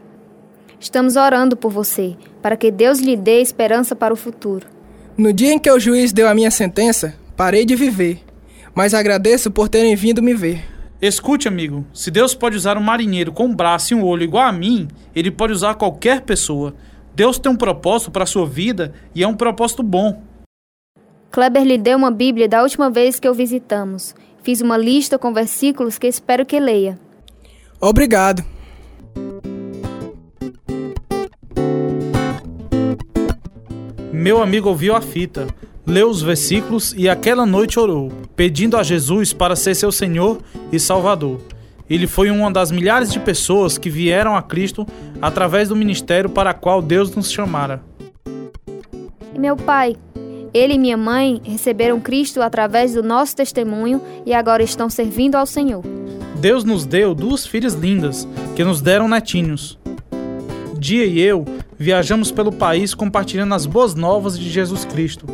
Estamos 0.81 1.15
orando 1.15 1.55
por 1.55 1.71
você, 1.71 2.17
para 2.41 2.57
que 2.57 2.71
Deus 2.71 2.99
lhe 2.99 3.15
dê 3.15 3.39
esperança 3.39 3.95
para 3.95 4.11
o 4.11 4.17
futuro. 4.17 4.65
No 5.15 5.31
dia 5.31 5.53
em 5.53 5.59
que 5.59 5.69
o 5.69 5.79
juiz 5.79 6.11
deu 6.11 6.27
a 6.27 6.33
minha 6.33 6.49
sentença, 6.49 7.13
parei 7.37 7.63
de 7.65 7.75
viver, 7.75 8.19
mas 8.73 8.95
agradeço 8.95 9.51
por 9.51 9.69
terem 9.69 9.95
vindo 9.95 10.23
me 10.23 10.33
ver. 10.33 10.65
Escute, 10.99 11.47
amigo, 11.47 11.85
se 11.93 12.09
Deus 12.09 12.33
pode 12.33 12.57
usar 12.57 12.79
um 12.79 12.81
marinheiro 12.81 13.31
com 13.31 13.45
um 13.45 13.55
braço 13.55 13.93
e 13.93 13.95
um 13.95 14.03
olho 14.03 14.23
igual 14.23 14.43
a 14.43 14.51
mim, 14.51 14.87
ele 15.15 15.29
pode 15.29 15.53
usar 15.53 15.75
qualquer 15.75 16.21
pessoa. 16.21 16.73
Deus 17.13 17.37
tem 17.37 17.51
um 17.51 17.55
propósito 17.55 18.09
para 18.09 18.23
a 18.23 18.27
sua 18.27 18.47
vida 18.47 18.91
e 19.13 19.21
é 19.21 19.27
um 19.27 19.35
propósito 19.35 19.83
bom. 19.83 20.23
Kleber 21.29 21.63
lhe 21.63 21.77
deu 21.77 21.95
uma 21.95 22.09
Bíblia 22.09 22.49
da 22.49 22.63
última 22.63 22.89
vez 22.89 23.19
que 23.19 23.29
o 23.29 23.35
visitamos. 23.35 24.15
Fiz 24.41 24.61
uma 24.61 24.77
lista 24.77 25.19
com 25.19 25.31
versículos 25.31 25.99
que 25.99 26.07
espero 26.07 26.43
que 26.43 26.59
leia. 26.59 26.99
Obrigado. 27.79 28.43
Meu 34.21 34.39
amigo 34.39 34.69
ouviu 34.69 34.95
a 34.95 35.01
fita, 35.01 35.47
leu 35.84 36.07
os 36.07 36.21
versículos 36.21 36.93
e 36.95 37.10
aquela 37.10 37.43
noite 37.43 37.79
orou, 37.79 38.12
pedindo 38.36 38.77
a 38.77 38.84
Jesus 38.84 39.34
para 39.34 39.55
ser 39.55 39.73
seu 39.73 39.91
Senhor 39.91 40.38
e 40.71 40.79
Salvador. 40.79 41.41
Ele 41.89 42.05
foi 42.05 42.29
uma 42.29 42.51
das 42.51 42.69
milhares 42.69 43.12
de 43.12 43.19
pessoas 43.19 43.79
que 43.79 43.89
vieram 43.89 44.36
a 44.36 44.43
Cristo 44.43 44.86
através 45.19 45.69
do 45.69 45.75
ministério 45.75 46.29
para 46.29 46.53
qual 46.53 46.84
Deus 46.84 47.15
nos 47.15 47.31
chamara. 47.31 47.81
E 49.34 49.39
meu 49.39 49.57
pai, 49.57 49.95
ele 50.53 50.75
e 50.75 50.77
minha 50.77 50.97
mãe 50.97 51.41
receberam 51.43 51.99
Cristo 51.99 52.43
através 52.43 52.93
do 52.93 53.01
nosso 53.01 53.36
testemunho 53.36 53.99
e 54.23 54.36
agora 54.36 54.62
estão 54.62 54.88
servindo 54.88 55.34
ao 55.34 55.47
Senhor. 55.47 55.84
Deus 56.39 56.63
nos 56.63 56.86
deu 56.86 57.15
duas 57.15 57.47
filhas 57.47 57.73
lindas 57.73 58.27
que 58.55 58.63
nos 58.63 58.81
deram 58.81 59.07
netinhos. 59.07 59.79
Dia 60.77 61.07
e 61.07 61.19
eu 61.19 61.43
viajamos 61.81 62.31
pelo 62.31 62.51
país 62.51 62.93
compartilhando 62.93 63.55
as 63.55 63.65
boas 63.65 63.95
novas 63.95 64.37
de 64.37 64.47
Jesus 64.47 64.85
Cristo. 64.85 65.25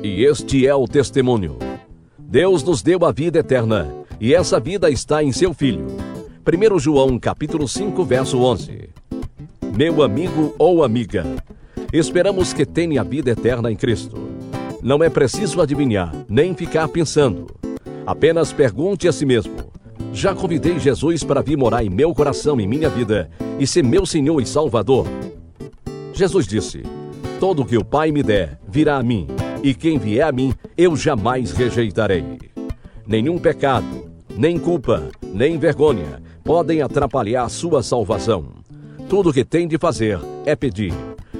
E 0.00 0.24
este 0.24 0.64
é 0.64 0.72
o 0.72 0.86
testemunho. 0.86 1.58
Deus 2.16 2.62
nos 2.62 2.80
deu 2.80 3.04
a 3.04 3.10
vida 3.10 3.40
eterna, 3.40 3.92
e 4.20 4.32
essa 4.32 4.60
vida 4.60 4.88
está 4.88 5.20
em 5.20 5.32
seu 5.32 5.52
Filho. 5.52 5.84
1 6.46 6.78
João 6.78 7.18
capítulo 7.18 7.66
5, 7.66 8.04
verso 8.04 8.38
11. 8.40 8.90
Meu 9.76 10.00
amigo 10.00 10.54
ou 10.56 10.84
amiga, 10.84 11.26
esperamos 11.92 12.52
que 12.52 12.64
tenha 12.64 13.00
a 13.00 13.04
vida 13.04 13.32
eterna 13.32 13.68
em 13.68 13.74
Cristo. 13.74 14.16
Não 14.80 15.02
é 15.02 15.10
preciso 15.10 15.60
adivinhar, 15.60 16.14
nem 16.28 16.54
ficar 16.54 16.86
pensando. 16.86 17.48
Apenas 18.06 18.52
pergunte 18.52 19.08
a 19.08 19.12
si 19.12 19.26
mesmo: 19.26 19.73
Já 20.14 20.32
convidei 20.32 20.78
Jesus 20.78 21.24
para 21.24 21.42
vir 21.42 21.58
morar 21.58 21.84
em 21.84 21.90
meu 21.90 22.14
coração 22.14 22.60
e 22.60 22.68
minha 22.68 22.88
vida 22.88 23.28
e 23.58 23.66
ser 23.66 23.82
meu 23.82 24.06
Senhor 24.06 24.40
e 24.40 24.46
Salvador? 24.46 25.08
Jesus 26.12 26.46
disse: 26.46 26.84
Todo 27.40 27.62
o 27.62 27.66
que 27.66 27.76
o 27.76 27.84
Pai 27.84 28.12
me 28.12 28.22
der 28.22 28.60
virá 28.66 28.96
a 28.96 29.02
mim, 29.02 29.26
e 29.60 29.74
quem 29.74 29.98
vier 29.98 30.24
a 30.24 30.30
mim 30.30 30.54
eu 30.78 30.94
jamais 30.94 31.50
rejeitarei. 31.50 32.38
Nenhum 33.04 33.38
pecado, 33.38 34.08
nem 34.38 34.56
culpa, 34.56 35.02
nem 35.20 35.58
vergonha 35.58 36.22
podem 36.44 36.80
atrapalhar 36.80 37.48
sua 37.48 37.82
salvação. 37.82 38.50
Tudo 39.08 39.30
o 39.30 39.32
que 39.32 39.44
tem 39.44 39.66
de 39.66 39.78
fazer 39.78 40.20
é 40.46 40.54
pedir. 40.54 40.94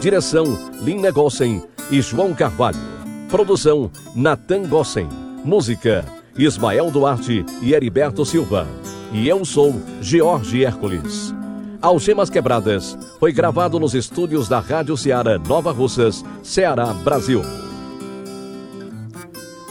Direção: 0.00 0.46
Lina 0.80 1.10
Gossen 1.10 1.62
e 1.90 2.00
João 2.00 2.32
Carvalho. 2.32 2.80
Produção: 3.28 3.90
Natan 4.16 4.62
Gossen. 4.62 5.10
Música: 5.44 6.06
Ismael 6.38 6.90
Duarte 6.90 7.44
e 7.60 7.74
Heriberto 7.74 8.24
Silva. 8.24 8.66
E 9.12 9.28
eu 9.28 9.44
sou 9.44 9.74
George 10.00 10.64
Hércules. 10.64 11.34
Algemas 11.82 12.28
Quebradas 12.28 12.96
foi 13.18 13.32
gravado 13.32 13.80
nos 13.80 13.94
estúdios 13.94 14.46
da 14.46 14.60
Rádio 14.60 14.98
Ceará 14.98 15.38
Nova 15.38 15.72
Russas, 15.72 16.22
Ceará, 16.42 16.92
Brasil. 16.92 17.40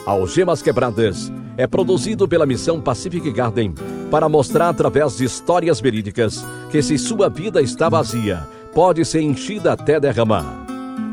Algemas 0.08 0.60
Quebradas 0.60 1.32
é 1.56 1.68
produzido 1.68 2.28
pela 2.28 2.48
missão 2.48 2.82
Pacific 2.82 3.32
Garden 3.32 3.76
para 4.10 4.28
mostrar 4.28 4.70
através 4.70 5.18
de 5.18 5.26
histórias 5.26 5.80
verídicas 5.80 6.44
que 6.72 6.82
se 6.82 6.98
sua 6.98 7.30
vida 7.30 7.62
está 7.62 7.90
vazia, 7.90 8.48
pode 8.74 9.06
ser 9.06 9.22
enchida 9.22 9.74
até 9.74 10.00
derramar. 10.00 10.66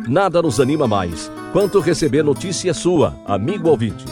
Nada 0.09 0.41
nos 0.41 0.61
anima 0.61 0.89
mais 0.89 1.31
quanto 1.53 1.79
receber 1.79 2.23
notícia 2.23 2.73
sua, 2.73 3.15
amigo 3.27 3.69
ouvinte. 3.69 4.07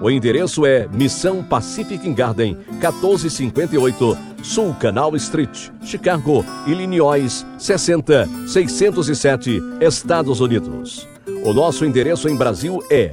O 0.00 0.08
endereço 0.08 0.64
é 0.64 0.88
Missão 0.88 1.42
Pacific 1.42 2.10
Garden, 2.14 2.56
1458 2.80 4.27
Sul 4.42 4.74
Canal 4.74 5.14
Street, 5.16 5.70
Chicago, 5.82 6.44
Illinois, 6.66 7.46
60607, 7.58 9.62
Estados 9.80 10.40
Unidos. 10.40 11.08
O 11.44 11.52
nosso 11.52 11.84
endereço 11.84 12.28
em 12.28 12.36
Brasil 12.36 12.80
é 12.90 13.12